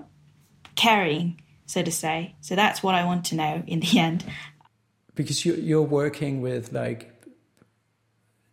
caring, 0.75 1.41
so 1.67 1.83
to 1.83 1.93
say. 1.93 2.35
So 2.41 2.57
that's 2.57 2.83
what 2.83 2.95
I 2.95 3.05
want 3.05 3.27
to 3.27 3.35
know 3.37 3.63
in 3.67 3.81
the 3.81 3.99
end. 4.09 4.25
Because 5.15 5.45
you, 5.45 5.55
you're 5.55 5.83
working 5.83 6.41
with 6.41 6.73
like 6.73 7.13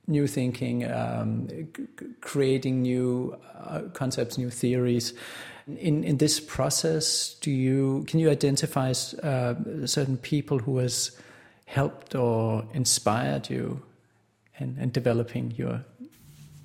new 0.08 0.28
thinking, 0.28 0.90
um, 0.92 1.48
c- 1.50 1.88
creating 2.22 2.82
new 2.82 3.38
uh, 3.56 3.82
concepts, 3.94 4.38
new 4.38 4.50
theories. 4.50 5.14
In 5.68 6.04
in 6.04 6.18
this 6.18 6.40
process, 6.40 7.36
do 7.42 7.52
you 7.52 8.06
can 8.08 8.20
you 8.20 8.30
identify 8.30 8.92
uh, 9.24 9.56
certain 9.86 10.18
people 10.18 10.60
who 10.60 10.78
has 10.78 11.12
helped 11.66 12.16
or 12.16 12.66
inspired 12.74 13.50
you 13.50 13.82
in, 14.60 14.78
in 14.80 14.92
developing 14.92 15.54
your 15.58 15.84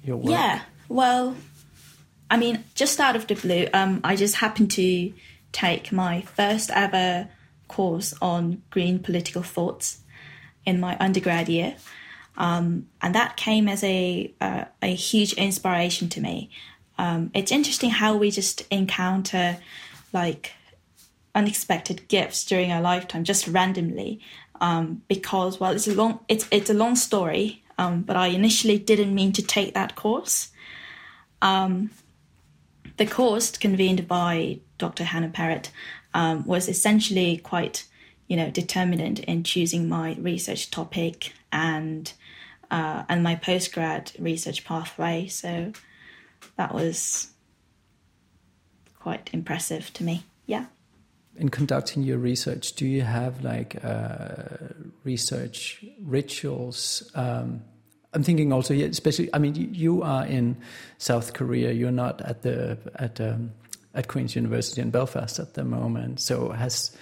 your 0.05 0.17
work? 0.17 0.31
Yeah. 0.31 0.61
Well, 0.89 1.35
I 2.33 2.39
mean, 2.39 2.65
just 2.75 2.99
out 2.99 3.15
of 3.15 3.27
the 3.27 3.35
blue, 3.35 3.69
um, 3.75 4.01
I 4.03 4.17
just 4.17 4.37
happened 4.37 4.71
to 4.71 5.13
take 5.53 5.93
my 5.93 6.23
first 6.23 6.71
ever 6.71 7.29
course 7.69 8.15
on 8.23 8.63
green 8.71 9.01
political 9.01 9.43
thoughts 9.43 9.99
in 10.65 10.81
my 10.81 10.97
undergrad 10.99 11.51
year. 11.51 11.77
Um, 12.39 12.89
and 13.03 13.15
that 13.15 13.37
came 13.37 13.69
as 13.69 13.85
a 13.85 14.33
uh, 14.41 14.65
a 14.81 14.95
huge 14.95 15.35
inspiration 15.35 16.09
to 16.09 16.23
me. 16.23 16.49
Um, 16.97 17.31
it's 17.35 17.53
interesting 17.53 17.91
how 17.91 18.17
we 18.17 18.31
just 18.31 18.63
encounter 18.71 19.59
like 20.15 20.53
unexpected 21.35 22.09
gifts 22.09 22.47
during 22.47 22.73
our 22.73 22.81
lifetime 22.81 23.25
just 23.25 23.47
randomly 23.47 24.21
um, 24.63 25.03
because 25.07 25.61
well 25.61 25.73
it's 25.73 25.87
a 25.87 25.95
long 25.95 26.21
it's 26.29 26.49
it's 26.51 26.71
a 26.71 26.75
long 26.75 26.97
story 26.97 27.63
um, 27.77 28.01
but 28.01 28.17
I 28.17 28.29
initially 28.29 28.79
didn't 28.79 29.15
mean 29.15 29.33
to 29.33 29.43
take 29.43 29.75
that 29.75 29.97
course. 29.97 30.49
Um, 31.43 31.91
the 32.97 33.07
course 33.07 33.57
convened 33.57 34.07
by 34.07 34.61
Dr. 34.79 35.05
Hannah 35.05 35.29
Perrett 35.29 35.71
um, 36.15 36.45
was 36.45 36.69
essentially 36.69 37.39
quite, 37.39 37.85
you 38.29 38.37
know, 38.37 38.51
determinant 38.51 39.21
in 39.21 39.45
choosing 39.45 39.89
my 39.89 40.17
research 40.21 40.71
topic 40.71 41.33
and 41.51 42.13
uh, 42.71 43.05
and 43.09 43.23
my 43.23 43.37
postgrad 43.37 44.19
research 44.19 44.65
pathway. 44.65 45.27
So 45.29 45.73
that 46.57 46.75
was 46.75 47.29
quite 48.99 49.31
impressive 49.33 49.93
to 49.95 50.05
me. 50.05 50.25
Yeah. 50.47 50.67
In 51.37 51.51
conducting 51.51 52.03
your 52.03 52.19
research, 52.19 52.75
do 52.75 52.87
you 52.87 53.03
have 53.03 53.43
like 53.43 53.83
uh, 53.85 54.57
research 55.05 55.85
rituals? 56.01 57.11
Um, 57.15 57.63
I'm 58.15 58.23
thinking 58.23 58.53
also, 58.53 58.75
especially. 58.75 59.31
I 59.33 59.39
mean, 59.39 59.55
you 59.75 60.03
are 60.03 60.27
in 60.27 60.57
South 60.99 61.33
Korea. 61.33 61.73
You're 61.73 61.91
not 61.91 62.21
at 62.21 62.43
the 62.43 62.79
at 62.97 63.21
um, 63.21 63.53
at 63.95 64.09
Queen's 64.09 64.37
University 64.37 64.81
in 64.81 64.91
Belfast 64.91 65.39
at 65.39 65.55
the 65.55 65.65
moment. 65.65 66.21
So 66.21 66.51
has 66.51 66.95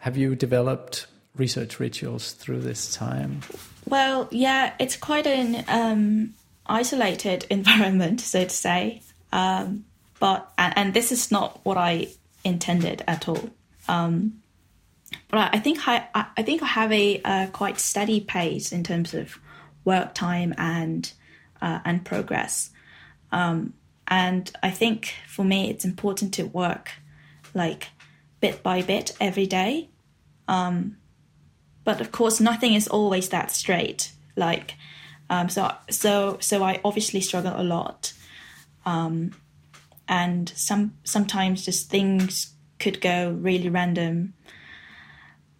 Have 0.00 0.16
you 0.16 0.34
developed 0.34 1.06
research 1.36 1.78
rituals 1.78 2.32
through 2.32 2.60
this 2.60 2.94
time? 2.94 3.40
Well, 3.86 4.28
yeah, 4.30 4.72
it's 4.78 4.96
quite 4.96 5.26
an 5.26 5.64
um, 5.68 6.34
isolated 6.66 7.46
environment, 7.50 8.20
so 8.20 8.44
to 8.44 8.50
say. 8.50 9.02
Um, 9.32 9.84
but 10.18 10.52
and, 10.58 10.76
and, 10.76 10.94
this 10.94 11.12
is 11.12 11.30
not 11.30 11.60
what 11.64 11.78
I 11.78 12.08
intended 12.44 13.02
at 13.06 13.28
all. 13.28 13.48
Um, 13.88 14.42
but 15.28 15.54
I 15.54 15.58
think 15.58 15.86
I, 15.88 16.06
I 16.14 16.42
think 16.42 16.62
I 16.62 16.66
have 16.66 16.92
a, 16.92 17.20
a, 17.24 17.48
quite 17.52 17.78
steady 17.78 18.20
pace 18.20 18.72
in 18.72 18.82
terms 18.82 19.14
of 19.14 19.38
work 19.84 20.14
time 20.14 20.54
and 20.58 21.12
uh, 21.60 21.80
and 21.84 22.04
progress. 22.04 22.70
Um, 23.32 23.74
and 24.08 24.50
I 24.62 24.70
think 24.70 25.14
for 25.28 25.44
me, 25.44 25.70
it's 25.70 25.84
important 25.84 26.34
to 26.34 26.44
work 26.44 26.90
like 27.54 27.88
bit 28.40 28.62
by 28.62 28.82
bit 28.82 29.12
every 29.20 29.46
day. 29.46 29.90
Um, 30.48 30.96
but 31.84 32.00
of 32.00 32.12
course, 32.12 32.40
nothing 32.40 32.74
is 32.74 32.88
always 32.88 33.28
that 33.28 33.50
straight. 33.50 34.12
Like, 34.36 34.74
um, 35.28 35.48
so 35.48 35.72
so 35.88 36.38
so 36.40 36.62
I 36.62 36.80
obviously 36.84 37.20
struggle 37.20 37.54
a 37.56 37.62
lot, 37.62 38.12
um, 38.84 39.32
and 40.08 40.48
some 40.56 40.94
sometimes 41.04 41.64
just 41.64 41.88
things 41.88 42.54
could 42.78 43.00
go 43.00 43.30
really 43.30 43.68
random. 43.68 44.34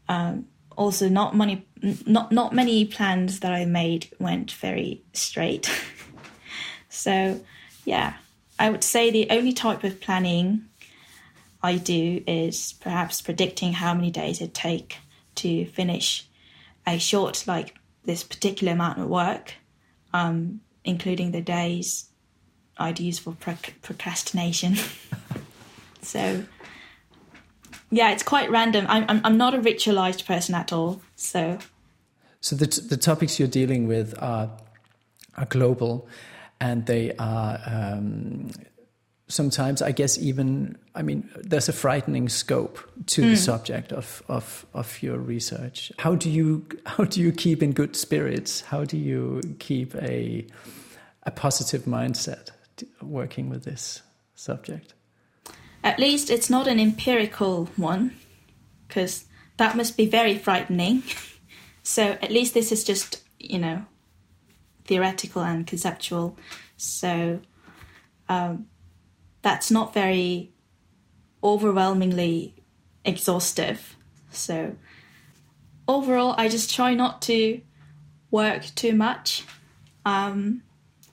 Um, 0.09 0.47
also, 0.81 1.11
not 1.11 1.37
many 1.37 1.67
not 2.07 2.33
not 2.33 2.55
many 2.55 2.87
plans 2.87 3.41
that 3.41 3.53
I 3.53 3.67
made 3.67 4.09
went 4.19 4.51
very 4.51 5.03
straight. 5.13 5.71
so, 6.89 7.39
yeah, 7.85 8.15
I 8.59 8.71
would 8.71 8.83
say 8.83 9.11
the 9.11 9.29
only 9.29 9.53
type 9.53 9.85
of 9.85 10.01
planning 10.01 10.65
I 11.63 11.77
do 11.77 12.25
is 12.27 12.73
perhaps 12.81 13.21
predicting 13.21 13.75
how 13.75 13.93
many 13.93 14.11
days 14.11 14.41
it 14.41 14.55
take 14.55 14.97
to 15.35 15.67
finish 15.67 16.27
a 16.87 16.99
short 16.99 17.47
like 17.47 17.75
this 18.07 18.25
particular 18.25 18.73
amount 18.73 19.01
of 19.01 19.07
work, 19.07 19.57
um, 20.15 20.63
including 20.83 21.33
the 21.33 21.43
days 21.43 22.07
I'd 22.79 22.99
use 22.99 23.19
for 23.19 23.33
pro- 23.33 23.73
procrastination. 23.83 24.77
so 26.01 26.47
yeah, 27.91 28.11
it's 28.11 28.23
quite 28.23 28.51
random. 28.51 28.87
I'm, 28.89 29.05
I'm 29.09 29.21
I'm 29.25 29.37
not 29.37 29.55
a 29.55 29.59
ritualized 29.59 30.27
person 30.27 30.55
at 30.55 30.73
all. 30.73 31.01
So 31.17 31.59
so 32.41 32.57
the 32.57 32.67
t- 32.67 32.83
the 32.83 32.97
topics 32.97 33.39
you're 33.39 33.49
dealing 33.49 33.87
with 33.87 34.15
are 34.23 34.51
are 35.37 35.47
global, 35.47 36.09
and 36.61 36.87
they 36.87 37.13
are 37.19 37.61
um, 37.67 38.51
sometimes 39.29 39.83
I 39.83 39.93
guess 39.93 40.19
even 40.19 40.79
I 40.95 41.03
mean 41.03 41.29
there's 41.37 41.69
a 41.69 41.73
frightening 41.73 42.29
scope 42.29 42.79
to 43.07 43.23
mm. 43.23 43.31
the 43.31 43.37
subject 43.37 43.93
of, 43.93 44.23
of 44.29 44.67
of 44.75 45.03
your 45.03 45.19
research. 45.19 45.93
How 45.99 46.15
do 46.15 46.31
you 46.31 46.67
how 46.87 47.05
do 47.05 47.21
you 47.21 47.33
keep 47.33 47.63
in 47.63 47.73
good 47.73 47.97
spirits? 47.97 48.63
How 48.63 48.85
do 48.85 48.97
you 48.97 49.41
keep 49.59 49.95
a 49.97 50.47
a 51.25 51.31
positive 51.31 51.83
mindset 51.83 52.51
working 53.03 53.51
with 53.51 53.65
this 53.65 54.03
subject? 54.35 54.95
At 55.83 55.99
least 55.99 56.31
it's 56.31 56.51
not 56.51 56.67
an 56.67 56.79
empirical 56.79 57.67
one, 57.77 58.17
because 58.87 59.25
that 59.57 59.77
must 59.77 59.97
be 59.97 60.07
very 60.07 60.37
frightening. 60.37 61.03
so 61.83 62.19
at 62.23 62.31
least 62.31 62.55
this 62.55 62.73
is 62.73 62.85
just 62.85 63.23
you 63.39 63.59
know 63.59 63.85
theoretical 64.85 65.43
and 65.43 65.67
conceptual. 65.67 66.37
So 66.77 67.41
um, 68.29 68.67
that's 69.43 69.71
not 69.71 69.95
very 69.95 70.53
overwhelmingly 71.43 72.55
exhaustive. 73.05 73.97
So 74.31 74.77
overall, 75.89 76.35
I 76.37 76.49
just 76.49 76.75
try 76.75 76.95
not 76.95 77.23
to 77.23 77.61
work 78.31 78.67
too 78.75 78.95
much 78.95 79.45
um, 80.05 80.63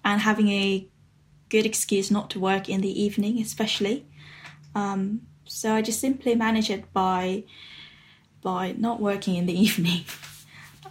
and 0.03 0.21
having 0.21 0.49
a 0.49 0.87
good 1.49 1.65
excuse 1.65 2.11
not 2.11 2.29
to 2.31 2.39
work 2.39 2.69
in 2.69 2.81
the 2.81 3.01
evening, 3.01 3.39
especially. 3.39 4.05
Um, 4.77 5.21
so 5.45 5.73
I 5.73 5.81
just 5.81 5.99
simply 5.99 6.35
manage 6.35 6.69
it 6.69 6.93
by 6.93 7.43
by 8.41 8.75
not 8.77 9.01
working 9.01 9.35
in 9.35 9.45
the 9.47 9.59
evening. 9.65 10.05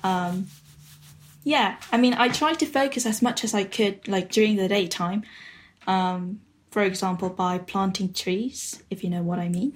um, 0.02 0.48
yeah, 1.44 1.76
I 1.92 1.96
mean, 1.96 2.14
I 2.14 2.28
try 2.28 2.54
to 2.54 2.66
focus 2.66 3.06
as 3.06 3.22
much 3.22 3.44
as 3.44 3.54
I 3.54 3.62
could, 3.62 4.08
like 4.08 4.32
during 4.32 4.56
the 4.56 4.66
daytime. 4.66 5.22
Um, 5.86 6.40
for 6.72 6.82
example, 6.82 7.30
by 7.30 7.58
planting 7.58 8.12
trees, 8.12 8.82
if 8.90 9.04
you 9.04 9.10
know 9.10 9.22
what 9.22 9.38
I 9.38 9.48
mean. 9.48 9.74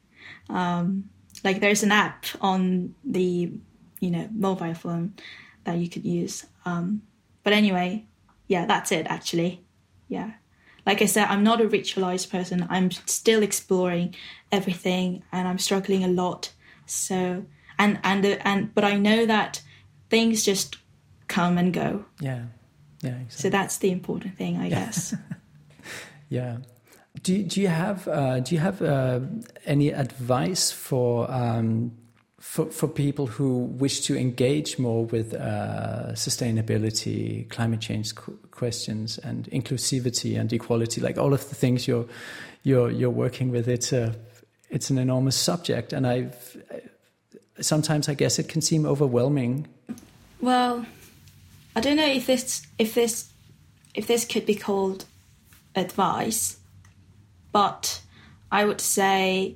um, 0.50 1.10
like 1.44 1.60
there's 1.60 1.84
an 1.84 1.92
app 1.92 2.26
on 2.40 2.94
the 3.04 3.52
you 4.00 4.10
know 4.10 4.28
mobile 4.32 4.74
phone 4.74 5.14
that 5.64 5.78
you 5.78 5.88
could 5.88 6.04
use. 6.04 6.44
Um, 6.64 7.02
but 7.44 7.52
anyway, 7.52 8.06
yeah, 8.48 8.66
that's 8.66 8.90
it 8.90 9.06
actually. 9.06 9.64
Yeah. 10.08 10.32
Like 10.84 11.00
I 11.02 11.06
said, 11.06 11.28
I'm 11.28 11.44
not 11.44 11.60
a 11.60 11.68
ritualized 11.68 12.30
person. 12.30 12.66
I'm 12.68 12.90
still 12.90 13.42
exploring 13.42 14.14
everything 14.50 15.22
and 15.32 15.46
I'm 15.46 15.58
struggling 15.58 16.04
a 16.04 16.08
lot. 16.08 16.52
So 16.86 17.44
and 17.78 17.98
and 18.02 18.24
and 18.26 18.74
but 18.74 18.84
I 18.84 18.96
know 18.96 19.26
that 19.26 19.62
things 20.10 20.44
just 20.44 20.76
come 21.28 21.58
and 21.58 21.72
go. 21.72 22.04
Yeah. 22.20 22.44
Yeah, 23.02 23.10
exactly. 23.10 23.36
So 23.42 23.50
that's 23.50 23.78
the 23.78 23.90
important 23.90 24.36
thing, 24.36 24.58
I 24.58 24.68
guess. 24.68 25.14
Yeah. 26.32 26.58
Do 27.22 27.42
do 27.42 27.60
you 27.60 27.68
have 27.68 28.08
uh, 28.08 28.40
do 28.40 28.54
you 28.54 28.60
have 28.60 28.80
uh, 28.80 29.20
any 29.66 29.90
advice 29.90 30.72
for 30.72 31.30
um, 31.30 31.92
for 32.42 32.66
for 32.66 32.88
people 32.88 33.28
who 33.28 33.60
wish 33.78 34.00
to 34.00 34.18
engage 34.18 34.76
more 34.76 35.06
with 35.06 35.32
uh, 35.32 36.12
sustainability, 36.14 37.48
climate 37.48 37.80
change 37.80 38.12
questions, 38.50 39.16
and 39.18 39.48
inclusivity 39.52 40.38
and 40.38 40.52
equality, 40.52 41.00
like 41.00 41.18
all 41.18 41.32
of 41.32 41.48
the 41.48 41.54
things 41.54 41.86
you're 41.86 42.06
you're 42.64 42.90
you're 42.90 43.10
working 43.10 43.52
with? 43.52 43.68
It's 43.68 43.92
a 43.92 44.16
it's 44.70 44.90
an 44.90 44.98
enormous 44.98 45.36
subject, 45.36 45.92
and 45.92 46.04
I've 46.04 46.56
sometimes 47.60 48.08
I 48.08 48.14
guess 48.14 48.40
it 48.40 48.48
can 48.48 48.60
seem 48.60 48.86
overwhelming. 48.86 49.68
Well, 50.40 50.84
I 51.76 51.80
don't 51.80 51.96
know 51.96 52.08
if 52.08 52.26
this 52.26 52.66
if 52.76 52.94
this 52.94 53.30
if 53.94 54.08
this 54.08 54.24
could 54.24 54.46
be 54.46 54.56
called 54.56 55.04
advice, 55.76 56.58
but 57.52 58.02
I 58.50 58.64
would 58.64 58.80
say 58.80 59.54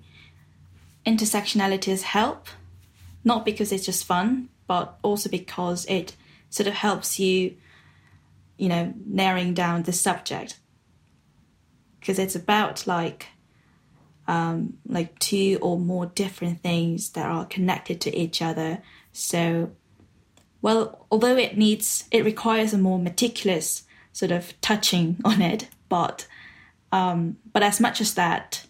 intersectionalities 1.04 2.02
help, 2.02 2.46
not 3.26 3.44
because 3.44 3.72
it's 3.72 3.84
just 3.84 4.04
fun, 4.04 4.48
but 4.68 4.98
also 5.02 5.28
because 5.28 5.84
it 5.86 6.16
sort 6.48 6.68
of 6.68 6.74
helps 6.74 7.18
you, 7.18 7.56
you 8.56 8.68
know, 8.68 8.94
narrowing 9.04 9.52
down 9.52 9.82
the 9.82 9.92
subject. 9.92 10.60
Because 11.98 12.20
it's 12.20 12.36
about 12.36 12.86
like, 12.86 13.26
um, 14.28 14.74
like 14.86 15.18
two 15.18 15.58
or 15.60 15.76
more 15.76 16.06
different 16.06 16.62
things 16.62 17.10
that 17.10 17.26
are 17.26 17.44
connected 17.46 18.00
to 18.02 18.16
each 18.16 18.40
other. 18.40 18.80
So, 19.10 19.72
well, 20.62 21.04
although 21.10 21.36
it 21.36 21.58
needs, 21.58 22.04
it 22.12 22.24
requires 22.24 22.72
a 22.72 22.78
more 22.78 22.98
meticulous 22.98 23.82
sort 24.12 24.30
of 24.30 24.58
touching 24.60 25.20
on 25.24 25.42
it, 25.42 25.68
but 25.88 26.28
um, 26.92 27.38
but 27.52 27.64
as 27.64 27.80
much 27.80 28.00
as 28.00 28.14
that, 28.14 28.64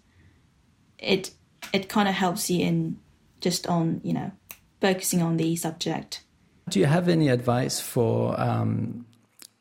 it 0.98 1.32
it 1.74 1.90
kind 1.90 2.08
of 2.08 2.14
helps 2.14 2.48
you 2.48 2.64
in 2.64 2.98
just 3.40 3.66
on 3.66 4.00
you 4.02 4.14
know 4.14 4.32
focusing 4.80 5.22
on 5.22 5.36
the 5.36 5.56
subject. 5.56 6.22
Do 6.68 6.80
you 6.80 6.86
have 6.86 7.08
any 7.08 7.28
advice 7.28 7.80
for 7.80 8.38
um, 8.40 9.06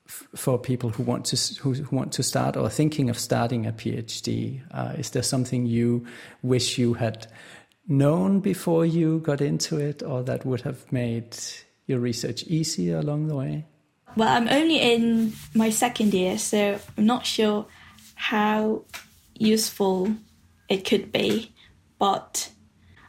f- 0.08 0.28
for 0.36 0.58
people 0.58 0.90
who 0.90 1.04
want 1.04 1.26
to 1.26 1.54
who, 1.62 1.74
who, 1.74 1.96
want 1.96 2.12
to 2.14 2.24
start 2.24 2.58
or 2.58 2.70
thinking 2.70 3.10
of 3.10 3.18
starting 3.18 3.68
a 3.68 3.72
PhD? 3.72 4.62
Uh, 4.72 4.94
is 4.98 5.12
there 5.12 5.24
something 5.24 5.66
you 5.66 6.06
wish 6.42 6.78
you 6.78 6.96
had 6.96 7.28
known 7.88 8.40
before 8.40 8.86
you 8.86 9.20
got 9.20 9.42
into 9.42 9.78
it, 9.78 10.02
or 10.02 10.24
that 10.24 10.46
would 10.46 10.62
have 10.62 10.92
made 10.92 11.38
your 11.86 12.00
research 12.00 12.44
easier 12.44 12.98
along 12.98 13.28
the 13.28 13.36
way? 13.36 13.66
Well, 14.16 14.30
I'm 14.30 14.48
only 14.48 14.80
in 14.80 15.34
my 15.54 15.70
second 15.70 16.14
year, 16.14 16.38
so 16.38 16.80
I'm 16.98 17.06
not 17.06 17.26
sure 17.26 17.68
how 18.16 18.86
useful 19.36 20.16
it 20.70 20.86
could 20.86 21.12
be. 21.12 21.52
But 22.00 22.50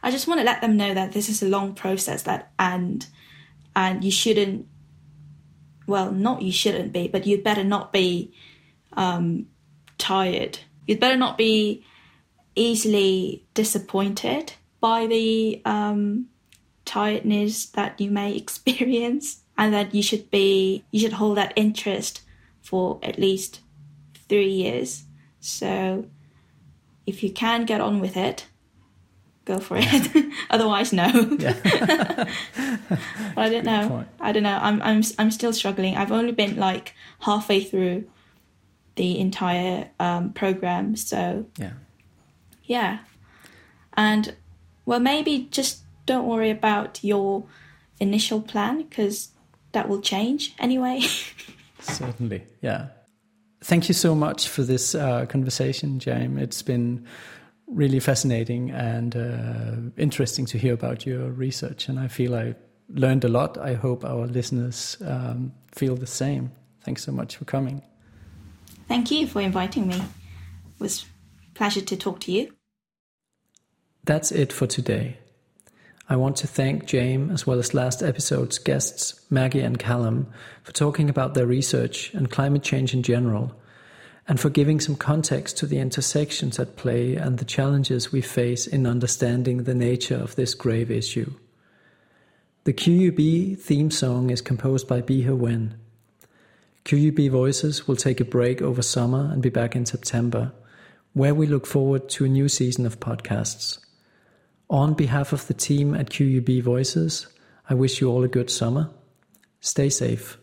I 0.07 0.11
just 0.11 0.25
want 0.25 0.39
to 0.39 0.45
let 0.45 0.61
them 0.61 0.77
know 0.77 0.93
that 0.93 1.11
this 1.11 1.27
is 1.27 1.43
a 1.43 1.49
long 1.49 1.75
process 1.75 2.23
that 2.23 2.53
and 2.57 3.05
and 3.75 4.05
you 4.05 4.09
shouldn't 4.09 4.65
well 5.85 6.13
not 6.13 6.41
you 6.41 6.53
shouldn't 6.53 6.93
be 6.93 7.09
but 7.09 7.27
you'd 7.27 7.43
better 7.43 7.65
not 7.65 7.91
be 7.91 8.33
um, 8.93 9.47
tired 9.97 10.59
you'd 10.85 11.01
better 11.01 11.17
not 11.17 11.37
be 11.37 11.83
easily 12.55 13.45
disappointed 13.53 14.53
by 14.79 15.07
the 15.07 15.61
um, 15.65 16.27
tiredness 16.85 17.65
that 17.65 17.99
you 17.99 18.09
may 18.09 18.33
experience 18.43 19.41
and 19.57 19.73
that 19.73 19.93
you 19.93 20.01
should 20.01 20.31
be 20.31 20.85
you 20.89 21.01
should 21.01 21.19
hold 21.19 21.35
that 21.35 21.51
interest 21.57 22.21
for 22.61 22.97
at 23.03 23.19
least 23.19 23.59
three 24.29 24.51
years. 24.51 25.03
So 25.41 26.05
if 27.05 27.23
you 27.23 27.29
can 27.29 27.65
get 27.65 27.81
on 27.81 27.99
with 27.99 28.15
it, 28.15 28.47
go 29.47 29.59
for 29.59 29.77
it. 29.79 30.33
Otherwise, 30.49 30.93
no. 30.93 31.07
But 33.37 33.45
I 33.45 33.49
don't 33.49 33.65
know. 33.65 33.89
point. 33.89 34.07
I 34.19 34.31
don't 34.31 34.43
know. 34.43 34.59
I'm 34.59 34.81
I'm 34.81 35.03
I'm 35.19 35.29
still 35.29 35.53
struggling. 35.53 35.95
I've 35.95 36.11
only 36.11 36.31
been 36.31 36.57
like 36.57 36.95
halfway 37.19 37.63
through 37.63 38.09
the 38.95 39.19
entire 39.19 39.89
um, 39.99 40.33
program, 40.33 40.95
so 40.95 41.45
yeah. 41.57 41.73
yeah. 42.63 42.99
And 43.95 44.35
well, 44.85 44.99
maybe 44.99 45.47
just 45.51 45.83
don't 46.07 46.25
worry 46.25 46.49
about 46.49 47.03
your 47.03 47.43
initial 47.99 48.41
plan 48.41 48.79
because 48.83 49.29
that 49.73 49.87
will 49.87 50.01
change 50.01 50.55
anyway. 50.57 51.01
Certainly, 51.79 52.43
yeah. 52.61 52.87
Thank 53.61 53.87
you 53.87 53.93
so 53.93 54.15
much 54.15 54.47
for 54.47 54.63
this 54.63 54.95
uh, 54.95 55.27
conversation, 55.27 55.99
Jane. 55.99 56.39
It's 56.39 56.63
been 56.63 57.05
really 57.67 57.99
fascinating 57.99 58.71
and 58.71 59.15
uh, 59.15 60.01
interesting 60.01 60.45
to 60.47 60.57
hear 60.57 60.73
about 60.73 61.05
your 61.05 61.29
research, 61.29 61.89
and 61.89 61.99
I 61.99 62.07
feel 62.07 62.35
I 62.35 62.55
learned 62.89 63.23
a 63.23 63.27
lot. 63.27 63.57
I 63.57 63.73
hope 63.73 64.05
our 64.05 64.25
listeners 64.27 64.97
um, 65.05 65.51
feel 65.73 65.95
the 65.95 66.07
same. 66.07 66.51
Thanks 66.83 67.03
so 67.03 67.11
much 67.11 67.35
for 67.35 67.45
coming. 67.45 67.81
Thank 68.87 69.11
you 69.11 69.27
for 69.27 69.41
inviting 69.41 69.87
me. 69.87 69.95
It 69.95 70.79
was 70.79 71.05
a 71.45 71.53
pleasure 71.53 71.81
to 71.81 71.97
talk 71.97 72.21
to 72.21 72.31
you. 72.31 72.53
That's 74.05 74.31
it 74.31 74.53
for 74.53 74.67
today. 74.67 75.17
I 76.09 76.15
want 76.15 76.37
to 76.37 76.47
thank 76.47 76.85
James 76.85 77.33
as 77.33 77.45
well 77.45 77.59
as 77.59 77.73
last 77.73 78.01
episode's 78.01 78.57
guests, 78.57 79.19
Maggie 79.29 79.59
and 79.59 79.77
Callum, 79.77 80.27
for 80.63 80.71
talking 80.71 81.09
about 81.09 81.33
their 81.33 81.45
research 81.45 82.13
and 82.13 82.31
climate 82.31 82.63
change 82.63 82.93
in 82.93 83.03
general, 83.03 83.53
and 84.27 84.39
for 84.39 84.49
giving 84.49 84.79
some 84.79 84.95
context 84.95 85.57
to 85.57 85.65
the 85.65 85.79
intersections 85.79 86.59
at 86.59 86.75
play 86.75 87.15
and 87.15 87.37
the 87.37 87.45
challenges 87.45 88.11
we 88.11 88.21
face 88.21 88.67
in 88.67 88.85
understanding 88.85 89.63
the 89.63 89.73
nature 89.73 90.17
of 90.17 90.35
this 90.35 90.53
grave 90.53 90.91
issue. 90.91 91.33
The 92.65 92.73
QUB 92.73 93.57
theme 93.57 93.89
song 93.89 94.29
is 94.29 94.41
composed 94.41 94.87
by 94.87 95.01
Biha 95.01 95.37
Wen. 95.37 95.79
QUB 96.83 97.29
Voices 97.29 97.87
will 97.87 97.95
take 97.95 98.19
a 98.19 98.25
break 98.25 98.61
over 98.61 98.81
summer 98.81 99.29
and 99.31 99.41
be 99.41 99.49
back 99.49 99.75
in 99.75 99.85
September, 99.85 100.51
where 101.13 101.33
we 101.33 101.47
look 101.47 101.65
forward 101.65 102.09
to 102.09 102.25
a 102.25 102.29
new 102.29 102.49
season 102.49 102.85
of 102.85 102.99
podcasts. 102.99 103.79
On 104.69 104.93
behalf 104.93 105.31
of 105.31 105.47
the 105.47 105.53
team 105.53 105.93
at 105.93 106.09
QUB 106.09 106.61
Voices, 106.61 107.27
I 107.69 107.73
wish 107.73 108.01
you 108.01 108.09
all 108.09 108.23
a 108.25 108.29
good 108.29 108.49
summer. 108.49 108.89
Stay 109.61 109.89
safe. 109.89 110.37